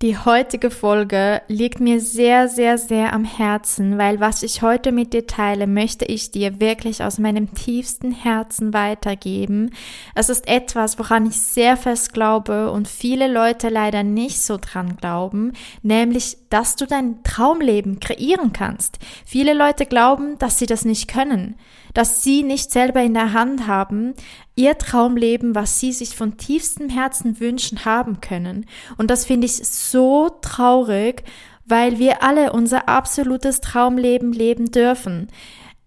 Die 0.00 0.16
heutige 0.16 0.70
Folge 0.70 1.42
liegt 1.48 1.80
mir 1.80 2.00
sehr, 2.00 2.48
sehr, 2.48 2.78
sehr 2.78 3.12
am 3.12 3.24
Herzen, 3.24 3.98
weil 3.98 4.20
was 4.20 4.44
ich 4.44 4.62
heute 4.62 4.92
mit 4.92 5.12
dir 5.12 5.26
teile, 5.26 5.66
möchte 5.66 6.04
ich 6.04 6.30
dir 6.30 6.60
wirklich 6.60 7.02
aus 7.02 7.18
meinem 7.18 7.52
tiefsten 7.52 8.12
Herzen 8.12 8.72
weitergeben. 8.72 9.72
Es 10.14 10.28
ist 10.28 10.46
etwas, 10.46 11.00
woran 11.00 11.26
ich 11.26 11.40
sehr 11.42 11.76
fest 11.76 12.14
glaube 12.14 12.70
und 12.70 12.86
viele 12.86 13.26
Leute 13.26 13.70
leider 13.70 14.04
nicht 14.04 14.40
so 14.40 14.56
dran 14.56 14.96
glauben, 14.98 15.54
nämlich, 15.82 16.36
dass 16.48 16.76
du 16.76 16.86
dein 16.86 17.24
Traumleben 17.24 17.98
kreieren 17.98 18.52
kannst. 18.52 19.00
Viele 19.26 19.52
Leute 19.52 19.84
glauben, 19.84 20.38
dass 20.38 20.60
sie 20.60 20.66
das 20.66 20.84
nicht 20.84 21.08
können 21.08 21.56
dass 21.98 22.22
sie 22.22 22.44
nicht 22.44 22.70
selber 22.70 23.02
in 23.02 23.14
der 23.14 23.32
Hand 23.32 23.66
haben, 23.66 24.14
ihr 24.54 24.78
Traumleben, 24.78 25.56
was 25.56 25.80
sie 25.80 25.92
sich 25.92 26.14
von 26.14 26.36
tiefstem 26.36 26.88
Herzen 26.88 27.40
wünschen, 27.40 27.84
haben 27.84 28.20
können. 28.20 28.66
Und 28.98 29.10
das 29.10 29.24
finde 29.24 29.46
ich 29.46 29.56
so 29.56 30.28
traurig, 30.40 31.24
weil 31.64 31.98
wir 31.98 32.22
alle 32.22 32.52
unser 32.52 32.88
absolutes 32.88 33.60
Traumleben 33.60 34.32
leben 34.32 34.70
dürfen. 34.70 35.26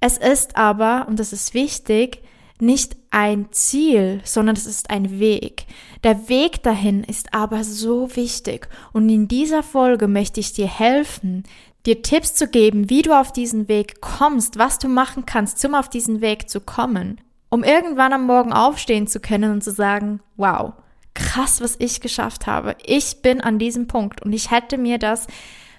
Es 0.02 0.17
ist 0.17 0.58
aber, 0.58 1.06
und 1.08 1.17
das 1.17 1.32
ist 1.32 1.54
wichtig, 1.54 2.22
nicht 2.59 2.98
ein 3.09 3.48
Ziel, 3.52 4.20
sondern 4.26 4.58
es 4.58 4.66
ist 4.66 4.89
ein 4.89 5.17
Weg. 5.17 5.66
Der 6.04 6.28
Weg 6.28 6.62
dahin 6.62 7.06
ist 7.06 7.34
aber 7.34 7.64
so 7.64 8.17
wichtig 8.17 8.67
und 8.92 9.08
in 9.08 9.30
dieser 9.30 9.64
Folge 9.64 10.09
möchte 10.09 10.42
ich 10.42 10.52
dir 10.52 10.67
helfen, 10.67 11.44
dir 11.86 12.02
Tipps 12.02 12.36
zu 12.36 12.48
geben, 12.48 12.90
wie 12.90 13.02
du 13.02 13.20
auf 13.20 13.32
diesen 13.34 13.68
Weg 13.68 14.02
kommst, 14.02 14.58
was 14.58 14.80
du 14.80 14.88
machen 14.88 15.26
kannst, 15.26 15.64
um 15.66 15.76
auf 15.76 15.90
diesen 15.90 16.22
Weg 16.22 16.50
zu 16.50 16.62
kommen, 16.62 17.20
um 17.50 17.64
irgendwann 17.64 18.14
am 18.14 18.26
Morgen 18.26 18.54
aufstehen 18.54 19.08
zu 19.08 19.20
können 19.20 19.52
und 19.52 19.64
zu 19.64 19.72
sagen, 19.72 20.22
wow, 20.38 20.73
krass, 21.14 21.62
was 21.62 21.76
ich 21.80 22.02
geschafft 22.02 22.48
habe. 22.48 22.76
Ich 22.84 23.22
bin 23.22 23.42
an 23.42 23.60
diesem 23.60 23.88
Punkt 23.88 24.22
und 24.22 24.34
ich 24.34 24.52
hätte 24.52 24.78
mir 24.78 24.98
das 24.98 25.28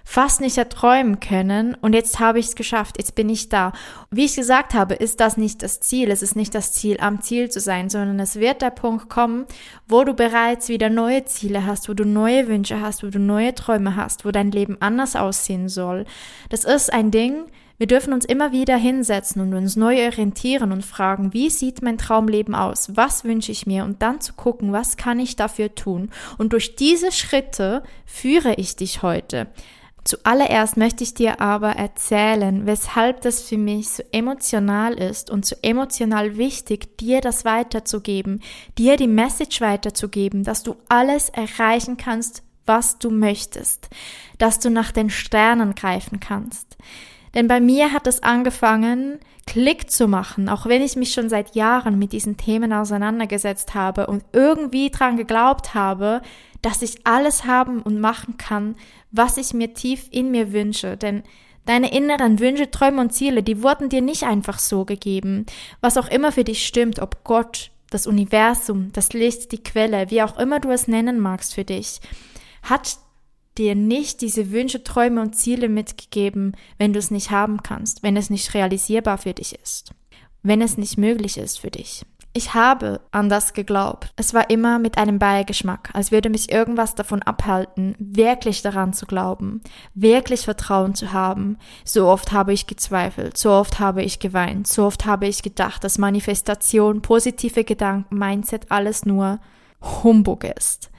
fast 0.04 0.40
nicht 0.40 0.58
erträumen 0.58 1.20
können 1.20 1.76
und 1.80 1.94
jetzt 1.94 2.20
habe 2.20 2.38
ich 2.38 2.46
es 2.46 2.54
geschafft, 2.54 2.98
jetzt 2.98 3.14
bin 3.14 3.28
ich 3.28 3.48
da. 3.48 3.72
Wie 4.10 4.24
ich 4.24 4.36
gesagt 4.36 4.74
habe, 4.74 4.94
ist 4.94 5.20
das 5.20 5.36
nicht 5.36 5.62
das 5.62 5.80
Ziel, 5.80 6.10
es 6.10 6.22
ist 6.22 6.36
nicht 6.36 6.54
das 6.54 6.72
Ziel, 6.72 6.98
am 7.00 7.20
Ziel 7.20 7.50
zu 7.50 7.60
sein, 7.60 7.90
sondern 7.90 8.20
es 8.20 8.36
wird 8.36 8.62
der 8.62 8.70
Punkt 8.70 9.08
kommen, 9.08 9.46
wo 9.88 10.04
du 10.04 10.14
bereits 10.14 10.68
wieder 10.68 10.90
neue 10.90 11.24
Ziele 11.24 11.66
hast, 11.66 11.88
wo 11.88 11.94
du 11.94 12.04
neue 12.04 12.48
Wünsche 12.48 12.80
hast, 12.80 13.02
wo 13.02 13.08
du 13.08 13.18
neue 13.18 13.54
Träume 13.54 13.96
hast, 13.96 14.24
wo 14.24 14.30
dein 14.30 14.50
Leben 14.50 14.76
anders 14.80 15.16
aussehen 15.16 15.68
soll. 15.68 16.04
Das 16.50 16.64
ist 16.64 16.92
ein 16.92 17.10
Ding, 17.10 17.46
wir 17.82 17.88
dürfen 17.88 18.12
uns 18.12 18.24
immer 18.24 18.52
wieder 18.52 18.76
hinsetzen 18.76 19.42
und 19.42 19.54
uns 19.54 19.74
neu 19.74 20.06
orientieren 20.06 20.70
und 20.70 20.84
fragen, 20.84 21.32
wie 21.32 21.50
sieht 21.50 21.82
mein 21.82 21.98
Traumleben 21.98 22.54
aus? 22.54 22.92
Was 22.94 23.24
wünsche 23.24 23.50
ich 23.50 23.66
mir? 23.66 23.82
Und 23.82 24.02
dann 24.02 24.20
zu 24.20 24.34
gucken, 24.34 24.70
was 24.70 24.96
kann 24.96 25.18
ich 25.18 25.34
dafür 25.34 25.74
tun? 25.74 26.10
Und 26.38 26.52
durch 26.52 26.76
diese 26.76 27.10
Schritte 27.10 27.82
führe 28.06 28.54
ich 28.54 28.76
dich 28.76 29.02
heute. 29.02 29.48
Zuallererst 30.04 30.76
möchte 30.76 31.04
ich 31.04 31.14
dir 31.14 31.40
aber 31.40 31.76
erzählen, 31.76 32.66
weshalb 32.66 33.20
das 33.20 33.42
für 33.42 33.58
mich 33.58 33.88
so 33.88 34.02
emotional 34.10 34.94
ist 34.94 35.30
und 35.30 35.46
so 35.46 35.54
emotional 35.62 36.36
wichtig, 36.36 36.98
dir 36.98 37.20
das 37.20 37.44
weiterzugeben, 37.44 38.42
dir 38.78 38.96
die 38.96 39.06
Message 39.06 39.60
weiterzugeben, 39.60 40.42
dass 40.42 40.64
du 40.64 40.74
alles 40.88 41.28
erreichen 41.28 41.96
kannst, 41.96 42.42
was 42.66 42.98
du 42.98 43.10
möchtest, 43.10 43.90
dass 44.38 44.58
du 44.58 44.70
nach 44.70 44.90
den 44.90 45.08
Sternen 45.08 45.74
greifen 45.74 46.18
kannst. 46.18 46.76
Denn 47.34 47.48
bei 47.48 47.60
mir 47.60 47.92
hat 47.92 48.06
es 48.06 48.22
angefangen, 48.22 49.18
Klick 49.46 49.90
zu 49.90 50.06
machen, 50.06 50.48
auch 50.48 50.66
wenn 50.66 50.82
ich 50.82 50.96
mich 50.96 51.12
schon 51.12 51.28
seit 51.28 51.54
Jahren 51.54 51.98
mit 51.98 52.12
diesen 52.12 52.36
Themen 52.36 52.72
auseinandergesetzt 52.72 53.74
habe 53.74 54.06
und 54.06 54.24
irgendwie 54.32 54.90
dran 54.90 55.16
geglaubt 55.16 55.74
habe, 55.74 56.22
dass 56.60 56.82
ich 56.82 57.06
alles 57.06 57.44
haben 57.44 57.82
und 57.82 57.98
machen 57.98 58.36
kann, 58.36 58.76
was 59.12 59.36
ich 59.36 59.54
mir 59.54 59.74
tief 59.74 60.08
in 60.10 60.30
mir 60.30 60.52
wünsche. 60.52 60.96
Denn 60.96 61.22
deine 61.64 61.92
inneren 61.92 62.40
Wünsche, 62.40 62.70
Träume 62.70 63.00
und 63.00 63.12
Ziele, 63.12 63.42
die 63.42 63.62
wurden 63.62 63.88
dir 63.88 64.02
nicht 64.02 64.24
einfach 64.24 64.58
so 64.58 64.84
gegeben. 64.84 65.46
Was 65.80 65.96
auch 65.96 66.08
immer 66.08 66.32
für 66.32 66.44
dich 66.44 66.66
stimmt, 66.66 66.98
ob 66.98 67.22
Gott, 67.24 67.70
das 67.90 68.06
Universum, 68.06 68.90
das 68.92 69.12
Licht, 69.12 69.52
die 69.52 69.62
Quelle, 69.62 70.10
wie 70.10 70.22
auch 70.22 70.38
immer 70.38 70.60
du 70.60 70.70
es 70.70 70.88
nennen 70.88 71.20
magst 71.20 71.54
für 71.54 71.64
dich, 71.64 72.00
hat 72.62 72.96
dir 73.58 73.74
nicht 73.74 74.22
diese 74.22 74.50
Wünsche, 74.50 74.82
Träume 74.82 75.20
und 75.20 75.36
Ziele 75.36 75.68
mitgegeben, 75.68 76.56
wenn 76.78 76.94
du 76.94 76.98
es 76.98 77.10
nicht 77.10 77.30
haben 77.30 77.62
kannst, 77.62 78.02
wenn 78.02 78.16
es 78.16 78.30
nicht 78.30 78.54
realisierbar 78.54 79.18
für 79.18 79.34
dich 79.34 79.58
ist, 79.62 79.92
wenn 80.42 80.62
es 80.62 80.78
nicht 80.78 80.96
möglich 80.96 81.36
ist 81.36 81.60
für 81.60 81.70
dich. 81.70 82.06
Ich 82.34 82.54
habe 82.54 83.00
an 83.10 83.28
das 83.28 83.52
geglaubt. 83.52 84.10
Es 84.16 84.32
war 84.32 84.48
immer 84.48 84.78
mit 84.78 84.96
einem 84.96 85.18
Beigeschmack, 85.18 85.90
als 85.92 86.12
würde 86.12 86.30
mich 86.30 86.50
irgendwas 86.50 86.94
davon 86.94 87.22
abhalten, 87.22 87.94
wirklich 87.98 88.62
daran 88.62 88.94
zu 88.94 89.04
glauben, 89.04 89.60
wirklich 89.94 90.46
Vertrauen 90.46 90.94
zu 90.94 91.12
haben. 91.12 91.58
So 91.84 92.08
oft 92.08 92.32
habe 92.32 92.54
ich 92.54 92.66
gezweifelt, 92.66 93.36
so 93.36 93.50
oft 93.50 93.80
habe 93.80 94.02
ich 94.02 94.18
geweint, 94.18 94.66
so 94.66 94.86
oft 94.86 95.04
habe 95.04 95.26
ich 95.26 95.42
gedacht, 95.42 95.84
dass 95.84 95.98
Manifestation, 95.98 97.02
positive 97.02 97.64
Gedanken, 97.64 98.16
Mindset 98.16 98.70
alles 98.70 99.04
nur 99.04 99.38
Humbug 99.82 100.44
ist. 100.44 100.90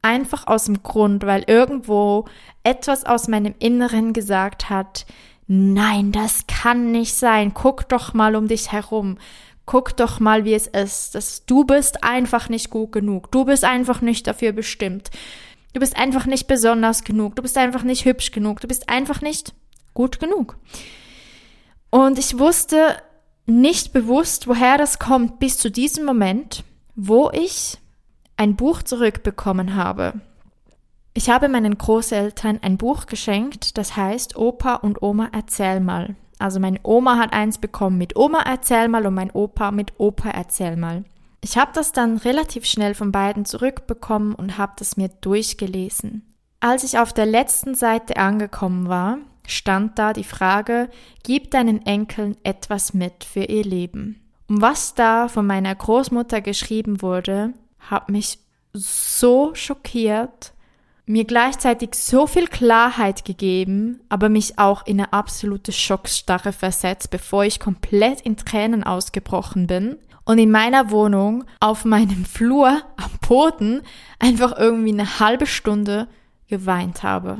Einfach 0.00 0.46
aus 0.46 0.64
dem 0.64 0.82
Grund, 0.82 1.26
weil 1.26 1.44
irgendwo 1.46 2.24
etwas 2.62 3.04
aus 3.04 3.28
meinem 3.28 3.54
Inneren 3.58 4.14
gesagt 4.14 4.70
hat, 4.70 5.04
nein, 5.48 6.12
das 6.12 6.46
kann 6.46 6.92
nicht 6.92 7.14
sein, 7.14 7.52
guck 7.52 7.90
doch 7.90 8.14
mal 8.14 8.36
um 8.36 8.48
dich 8.48 8.72
herum 8.72 9.18
guck 9.68 9.94
doch 9.98 10.18
mal, 10.18 10.46
wie 10.46 10.54
es 10.54 10.66
ist. 10.66 11.14
dass 11.14 11.44
du 11.44 11.64
bist 11.64 12.02
einfach 12.02 12.48
nicht 12.48 12.70
gut 12.70 12.90
genug. 12.90 13.30
Du 13.30 13.44
bist 13.44 13.64
einfach 13.64 14.00
nicht 14.00 14.26
dafür 14.26 14.52
bestimmt. 14.52 15.10
Du 15.74 15.80
bist 15.80 15.96
einfach 15.96 16.24
nicht 16.24 16.48
besonders 16.48 17.04
genug. 17.04 17.36
Du 17.36 17.42
bist 17.42 17.58
einfach 17.58 17.82
nicht 17.82 18.06
hübsch 18.06 18.32
genug. 18.32 18.60
Du 18.60 18.66
bist 18.66 18.88
einfach 18.88 19.20
nicht 19.20 19.52
gut 19.92 20.20
genug. 20.20 20.56
Und 21.90 22.18
ich 22.18 22.38
wusste 22.38 22.96
nicht 23.44 23.92
bewusst, 23.92 24.48
woher 24.48 24.78
das 24.78 24.98
kommt, 24.98 25.38
bis 25.38 25.58
zu 25.58 25.70
diesem 25.70 26.06
Moment, 26.06 26.64
wo 26.96 27.30
ich 27.30 27.76
ein 28.38 28.56
Buch 28.56 28.82
zurückbekommen 28.82 29.74
habe. 29.74 30.14
Ich 31.12 31.28
habe 31.28 31.48
meinen 31.48 31.76
Großeltern 31.76 32.60
ein 32.62 32.78
Buch 32.78 33.04
geschenkt, 33.04 33.76
das 33.76 33.96
heißt 33.96 34.36
Opa 34.36 34.76
und 34.76 35.02
Oma 35.02 35.28
erzähl 35.32 35.80
mal. 35.80 36.16
Also 36.38 36.60
meine 36.60 36.80
Oma 36.82 37.18
hat 37.18 37.32
eins 37.32 37.58
bekommen 37.58 37.98
mit 37.98 38.16
Oma 38.16 38.42
erzähl 38.46 38.88
mal 38.88 39.06
und 39.06 39.14
mein 39.14 39.30
Opa 39.30 39.70
mit 39.70 39.94
Opa 39.98 40.30
erzähl 40.30 40.76
mal. 40.76 41.04
Ich 41.40 41.56
habe 41.56 41.70
das 41.74 41.92
dann 41.92 42.16
relativ 42.16 42.64
schnell 42.64 42.94
von 42.94 43.12
beiden 43.12 43.44
zurückbekommen 43.44 44.34
und 44.34 44.58
habe 44.58 44.72
das 44.76 44.96
mir 44.96 45.08
durchgelesen. 45.08 46.34
Als 46.60 46.82
ich 46.82 46.98
auf 46.98 47.12
der 47.12 47.26
letzten 47.26 47.74
Seite 47.74 48.16
angekommen 48.16 48.88
war, 48.88 49.18
stand 49.46 49.98
da 49.98 50.12
die 50.12 50.24
Frage, 50.24 50.88
gib 51.22 51.50
deinen 51.52 51.84
Enkeln 51.86 52.36
etwas 52.42 52.92
mit 52.94 53.24
für 53.24 53.44
ihr 53.44 53.64
Leben. 53.64 54.20
Und 54.48 54.60
was 54.60 54.94
da 54.94 55.28
von 55.28 55.46
meiner 55.46 55.74
Großmutter 55.74 56.40
geschrieben 56.40 57.02
wurde, 57.02 57.52
hat 57.78 58.08
mich 58.08 58.38
so 58.72 59.54
schockiert 59.54 60.52
mir 61.08 61.24
gleichzeitig 61.24 61.94
so 61.94 62.26
viel 62.26 62.46
Klarheit 62.46 63.24
gegeben, 63.24 64.00
aber 64.08 64.28
mich 64.28 64.58
auch 64.58 64.86
in 64.86 65.00
eine 65.00 65.12
absolute 65.12 65.72
Schockstarre 65.72 66.52
versetzt, 66.52 67.10
bevor 67.10 67.44
ich 67.44 67.60
komplett 67.60 68.20
in 68.20 68.36
Tränen 68.36 68.84
ausgebrochen 68.84 69.66
bin 69.66 69.96
und 70.24 70.38
in 70.38 70.50
meiner 70.50 70.90
Wohnung 70.90 71.44
auf 71.60 71.84
meinem 71.84 72.24
Flur 72.24 72.82
am 72.96 73.10
Boden 73.26 73.80
einfach 74.18 74.56
irgendwie 74.58 74.92
eine 74.92 75.18
halbe 75.20 75.46
Stunde 75.46 76.08
geweint 76.48 77.02
habe. 77.02 77.38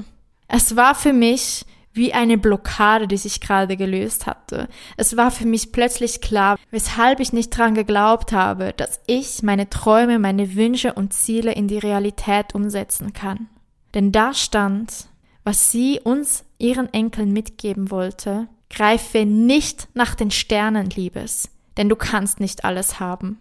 Es 0.48 0.74
war 0.74 0.94
für 0.94 1.12
mich 1.12 1.66
wie 1.92 2.14
eine 2.14 2.38
Blockade, 2.38 3.06
die 3.06 3.16
sich 3.16 3.40
gerade 3.40 3.76
gelöst 3.76 4.26
hatte. 4.26 4.68
Es 4.96 5.16
war 5.16 5.30
für 5.30 5.46
mich 5.46 5.72
plötzlich 5.72 6.22
klar, 6.22 6.56
weshalb 6.70 7.20
ich 7.20 7.32
nicht 7.32 7.50
dran 7.50 7.74
geglaubt 7.74 8.32
habe, 8.32 8.72
dass 8.74 9.00
ich 9.06 9.42
meine 9.42 9.68
Träume, 9.68 10.18
meine 10.18 10.54
Wünsche 10.54 10.94
und 10.94 11.12
Ziele 11.12 11.52
in 11.52 11.68
die 11.68 11.78
Realität 11.78 12.54
umsetzen 12.54 13.12
kann. 13.12 13.48
Denn 13.94 14.12
da 14.12 14.34
stand, 14.34 15.06
was 15.44 15.70
sie 15.72 16.00
uns, 16.02 16.44
ihren 16.58 16.92
Enkeln 16.92 17.32
mitgeben 17.32 17.90
wollte, 17.90 18.48
greife 18.70 19.24
nicht 19.24 19.88
nach 19.94 20.14
den 20.14 20.30
Sternen, 20.30 20.90
Liebes, 20.90 21.48
denn 21.76 21.88
du 21.88 21.96
kannst 21.96 22.40
nicht 22.40 22.64
alles 22.64 23.00
haben. 23.00 23.38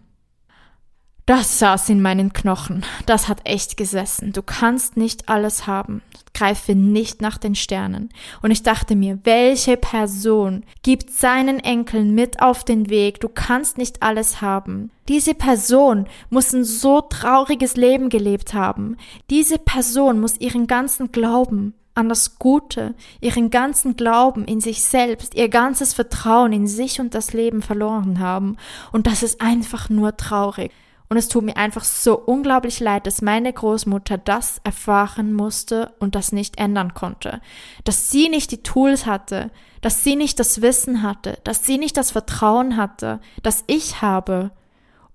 Das 1.28 1.58
saß 1.58 1.90
in 1.90 2.00
meinen 2.00 2.32
Knochen. 2.32 2.86
Das 3.04 3.28
hat 3.28 3.42
echt 3.44 3.76
gesessen. 3.76 4.32
Du 4.32 4.40
kannst 4.40 4.96
nicht 4.96 5.28
alles 5.28 5.66
haben. 5.66 6.00
Greife 6.32 6.74
nicht 6.74 7.20
nach 7.20 7.36
den 7.36 7.54
Sternen. 7.54 8.08
Und 8.40 8.50
ich 8.50 8.62
dachte 8.62 8.96
mir, 8.96 9.18
welche 9.24 9.76
Person 9.76 10.64
gibt 10.82 11.10
seinen 11.10 11.60
Enkeln 11.60 12.14
mit 12.14 12.40
auf 12.40 12.64
den 12.64 12.88
Weg? 12.88 13.20
Du 13.20 13.28
kannst 13.28 13.76
nicht 13.76 14.02
alles 14.02 14.40
haben. 14.40 14.90
Diese 15.06 15.34
Person 15.34 16.06
muss 16.30 16.54
ein 16.54 16.64
so 16.64 17.02
trauriges 17.02 17.76
Leben 17.76 18.08
gelebt 18.08 18.54
haben. 18.54 18.96
Diese 19.28 19.58
Person 19.58 20.20
muss 20.20 20.40
ihren 20.40 20.66
ganzen 20.66 21.12
Glauben 21.12 21.74
an 21.94 22.08
das 22.08 22.38
Gute, 22.38 22.94
ihren 23.20 23.50
ganzen 23.50 23.96
Glauben 23.96 24.46
in 24.46 24.62
sich 24.62 24.82
selbst, 24.82 25.34
ihr 25.34 25.50
ganzes 25.50 25.92
Vertrauen 25.92 26.54
in 26.54 26.66
sich 26.66 27.00
und 27.00 27.14
das 27.14 27.34
Leben 27.34 27.60
verloren 27.60 28.18
haben. 28.18 28.56
Und 28.92 29.06
das 29.06 29.22
ist 29.22 29.42
einfach 29.42 29.90
nur 29.90 30.16
traurig. 30.16 30.72
Und 31.08 31.16
es 31.16 31.28
tut 31.28 31.44
mir 31.44 31.56
einfach 31.56 31.84
so 31.84 32.18
unglaublich 32.18 32.80
leid, 32.80 33.06
dass 33.06 33.22
meine 33.22 33.52
Großmutter 33.52 34.18
das 34.18 34.60
erfahren 34.62 35.32
musste 35.32 35.92
und 35.98 36.14
das 36.14 36.32
nicht 36.32 36.58
ändern 36.58 36.92
konnte. 36.92 37.40
Dass 37.84 38.10
sie 38.10 38.28
nicht 38.28 38.50
die 38.50 38.62
Tools 38.62 39.06
hatte, 39.06 39.50
dass 39.80 40.04
sie 40.04 40.16
nicht 40.16 40.38
das 40.38 40.60
Wissen 40.60 41.02
hatte, 41.02 41.38
dass 41.44 41.64
sie 41.64 41.78
nicht 41.78 41.96
das 41.96 42.10
Vertrauen 42.10 42.76
hatte, 42.76 43.20
das 43.42 43.64
ich 43.66 44.02
habe, 44.02 44.50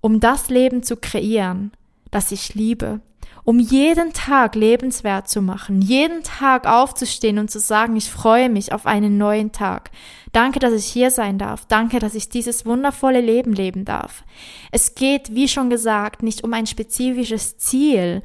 um 0.00 0.18
das 0.20 0.48
Leben 0.48 0.82
zu 0.82 0.96
kreieren, 0.96 1.70
das 2.10 2.32
ich 2.32 2.54
liebe, 2.54 3.00
um 3.44 3.58
jeden 3.58 4.12
Tag 4.12 4.54
lebenswert 4.54 5.28
zu 5.28 5.42
machen, 5.42 5.82
jeden 5.82 6.22
Tag 6.22 6.66
aufzustehen 6.66 7.38
und 7.38 7.50
zu 7.50 7.60
sagen, 7.60 7.94
ich 7.94 8.10
freue 8.10 8.48
mich 8.48 8.72
auf 8.72 8.86
einen 8.86 9.18
neuen 9.18 9.52
Tag. 9.52 9.90
Danke, 10.32 10.58
dass 10.58 10.72
ich 10.72 10.86
hier 10.86 11.10
sein 11.10 11.38
darf. 11.38 11.66
Danke, 11.66 11.98
dass 11.98 12.14
ich 12.14 12.28
dieses 12.28 12.64
wundervolle 12.66 13.20
Leben 13.20 13.52
leben 13.52 13.84
darf. 13.84 14.24
Es 14.72 14.94
geht, 14.94 15.34
wie 15.34 15.46
schon 15.46 15.70
gesagt, 15.70 16.22
nicht 16.22 16.42
um 16.42 16.54
ein 16.54 16.66
spezifisches 16.66 17.58
Ziel. 17.58 18.22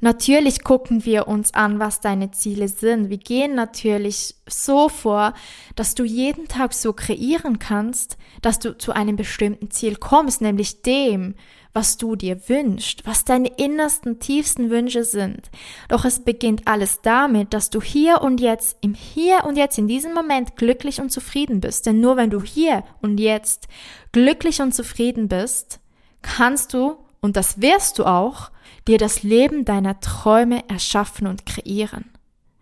Natürlich 0.00 0.64
gucken 0.64 1.04
wir 1.04 1.28
uns 1.28 1.54
an, 1.54 1.78
was 1.78 2.00
deine 2.00 2.32
Ziele 2.32 2.66
sind. 2.66 3.08
Wir 3.08 3.18
gehen 3.18 3.54
natürlich 3.54 4.34
so 4.48 4.88
vor, 4.88 5.32
dass 5.76 5.94
du 5.94 6.02
jeden 6.02 6.48
Tag 6.48 6.74
so 6.74 6.92
kreieren 6.92 7.60
kannst, 7.60 8.16
dass 8.40 8.58
du 8.58 8.76
zu 8.76 8.90
einem 8.90 9.14
bestimmten 9.14 9.70
Ziel 9.70 9.94
kommst, 9.94 10.40
nämlich 10.40 10.82
dem, 10.82 11.36
was 11.72 11.96
du 11.96 12.16
dir 12.16 12.48
wünschst, 12.48 13.06
was 13.06 13.24
deine 13.24 13.48
innersten, 13.48 14.20
tiefsten 14.20 14.70
Wünsche 14.70 15.04
sind. 15.04 15.50
Doch 15.88 16.04
es 16.04 16.20
beginnt 16.20 16.68
alles 16.68 17.00
damit, 17.02 17.54
dass 17.54 17.70
du 17.70 17.80
hier 17.80 18.22
und 18.22 18.40
jetzt, 18.40 18.76
im 18.80 18.94
Hier 18.94 19.44
und 19.44 19.56
Jetzt, 19.56 19.78
in 19.78 19.88
diesem 19.88 20.12
Moment 20.14 20.56
glücklich 20.56 21.00
und 21.00 21.10
zufrieden 21.10 21.60
bist. 21.60 21.86
Denn 21.86 22.00
nur 22.00 22.16
wenn 22.16 22.30
du 22.30 22.42
hier 22.42 22.84
und 23.00 23.18
jetzt 23.18 23.68
glücklich 24.12 24.60
und 24.60 24.74
zufrieden 24.74 25.28
bist, 25.28 25.80
kannst 26.20 26.74
du, 26.74 26.96
und 27.20 27.36
das 27.36 27.60
wirst 27.60 27.98
du 27.98 28.04
auch, 28.04 28.50
dir 28.86 28.98
das 28.98 29.22
Leben 29.22 29.64
deiner 29.64 30.00
Träume 30.00 30.68
erschaffen 30.68 31.26
und 31.26 31.46
kreieren. 31.46 32.10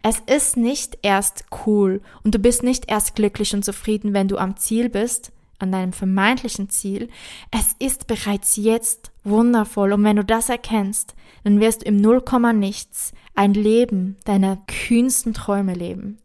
Es 0.02 0.20
ist 0.20 0.56
nicht 0.56 0.98
erst 1.02 1.44
cool 1.66 2.00
und 2.22 2.34
du 2.34 2.38
bist 2.38 2.62
nicht 2.62 2.90
erst 2.90 3.14
glücklich 3.16 3.54
und 3.54 3.64
zufrieden, 3.64 4.14
wenn 4.14 4.28
du 4.28 4.38
am 4.38 4.56
Ziel 4.56 4.88
bist, 4.88 5.32
an 5.62 5.72
deinem 5.72 5.92
vermeintlichen 5.92 6.68
Ziel, 6.68 7.08
es 7.50 7.74
ist 7.78 8.06
bereits 8.06 8.56
jetzt 8.56 9.12
wundervoll 9.24 9.92
und 9.92 10.04
wenn 10.04 10.16
du 10.16 10.24
das 10.24 10.48
erkennst, 10.48 11.14
dann 11.44 11.60
wirst 11.60 11.82
du 11.82 11.86
im 11.86 11.96
Nullkomma 11.96 12.52
nichts 12.52 13.12
ein 13.34 13.54
Leben 13.54 14.16
deiner 14.24 14.58
kühnsten 14.66 15.34
Träume 15.34 15.74
leben. 15.74 16.18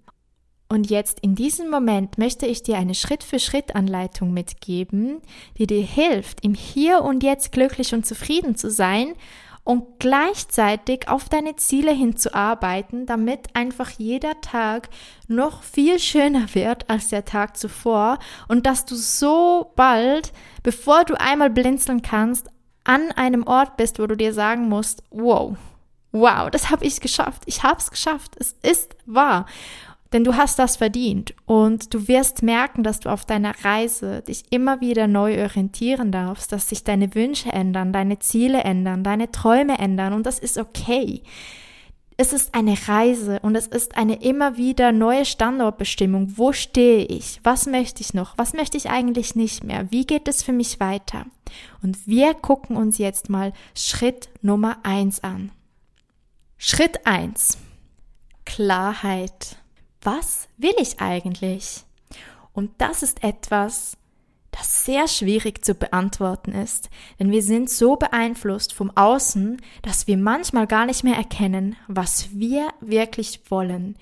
Und 0.67 0.89
jetzt 0.89 1.19
in 1.19 1.35
diesem 1.35 1.69
Moment 1.69 2.17
möchte 2.17 2.47
ich 2.47 2.63
dir 2.63 2.77
eine 2.77 2.95
Schritt-für-Schritt-Anleitung 2.95 4.33
mitgeben, 4.33 5.21
die 5.57 5.67
dir 5.67 5.83
hilft, 5.83 6.43
im 6.43 6.55
Hier 6.55 7.03
und 7.03 7.21
Jetzt 7.23 7.51
glücklich 7.51 7.93
und 7.93 8.05
zufrieden 8.05 8.55
zu 8.55 8.71
sein 8.71 9.13
und 9.65 9.99
gleichzeitig 9.99 11.09
auf 11.09 11.27
deine 11.27 11.55
Ziele 11.57 11.91
hinzuarbeiten, 11.91 13.07
damit 13.07 13.53
einfach 13.55 13.89
jeder 13.89 14.39
Tag 14.39 14.89
noch 15.27 15.63
viel 15.63 15.99
schöner 15.99 16.53
wird 16.53 16.89
als 16.89 17.09
der 17.09 17.25
Tag 17.25 17.57
zuvor 17.57 18.19
und 18.47 18.67
dass 18.67 18.85
du 18.85 18.95
so 18.95 19.73
bald, 19.75 20.31
bevor 20.63 21.03
du 21.03 21.19
einmal 21.19 21.49
blinzeln 21.49 22.03
kannst, 22.03 22.47
an 22.83 23.11
einem 23.13 23.45
Ort 23.47 23.75
bist, 23.75 23.99
wo 23.99 24.05
du 24.05 24.15
dir 24.15 24.33
sagen 24.33 24.69
musst, 24.69 25.01
wow, 25.09 25.57
wow, 26.11 26.49
das 26.51 26.69
habe 26.69 26.85
ich 26.85 27.01
geschafft, 27.01 27.41
ich 27.47 27.63
habe 27.63 27.79
es 27.79 27.89
geschafft, 27.89 28.35
es 28.39 28.55
ist 28.61 28.95
wahr. 29.07 29.47
Denn 30.15 30.23
du 30.23 30.37
hast 30.37 30.59
das 30.59 30.77
verdient 30.77 31.33
und 31.45 31.93
du 31.93 32.07
wirst 32.07 32.41
merken, 32.41 32.83
dass 32.83 33.01
du 33.01 33.09
auf 33.09 33.25
deiner 33.25 33.53
Reise 33.65 34.21
dich 34.21 34.45
immer 34.49 34.79
wieder 34.79 35.07
neu 35.07 35.41
orientieren 35.43 36.13
darfst, 36.13 36.53
dass 36.53 36.69
sich 36.69 36.85
deine 36.85 37.13
Wünsche 37.15 37.51
ändern, 37.51 37.91
deine 37.91 38.17
Ziele 38.19 38.59
ändern, 38.59 39.03
deine 39.03 39.29
Träume 39.31 39.77
ändern 39.77 40.13
und 40.13 40.25
das 40.25 40.39
ist 40.39 40.57
okay. 40.57 41.21
Es 42.15 42.31
ist 42.31 42.55
eine 42.55 42.77
Reise 42.87 43.41
und 43.41 43.57
es 43.57 43.67
ist 43.67 43.97
eine 43.97 44.23
immer 44.23 44.55
wieder 44.55 44.93
neue 44.93 45.25
Standortbestimmung. 45.25 46.37
Wo 46.37 46.53
stehe 46.53 47.03
ich? 47.03 47.41
Was 47.43 47.65
möchte 47.65 47.99
ich 48.01 48.13
noch? 48.13 48.37
Was 48.37 48.53
möchte 48.53 48.77
ich 48.77 48.89
eigentlich 48.89 49.35
nicht 49.35 49.65
mehr? 49.65 49.91
Wie 49.91 50.07
geht 50.07 50.29
es 50.29 50.43
für 50.43 50.53
mich 50.53 50.79
weiter? 50.79 51.25
Und 51.83 52.07
wir 52.07 52.35
gucken 52.35 52.77
uns 52.77 52.99
jetzt 52.99 53.29
mal 53.29 53.51
Schritt 53.75 54.29
Nummer 54.41 54.77
eins 54.83 55.21
an. 55.25 55.51
Schritt 56.57 57.05
eins: 57.05 57.57
Klarheit 58.45 59.57
was 60.05 60.47
will 60.57 60.75
ich 60.79 60.99
eigentlich? 60.99 61.83
Und 62.53 62.71
das 62.77 63.03
ist 63.03 63.23
etwas, 63.23 63.97
das 64.51 64.85
sehr 64.85 65.07
schwierig 65.07 65.65
zu 65.65 65.73
beantworten 65.73 66.53
ist, 66.53 66.89
denn 67.19 67.31
wir 67.31 67.41
sind 67.41 67.69
so 67.69 67.97
beeinflusst 67.97 68.71
vom 68.71 68.95
Außen, 68.95 69.61
dass 69.81 70.07
wir 70.07 70.17
manchmal 70.17 70.65
gar 70.65 70.85
nicht 70.85 71.03
mehr 71.03 71.17
erkennen, 71.17 71.75
was 71.87 72.29
wir 72.31 72.69
wirklich 72.79 73.41
wollen. 73.49 73.97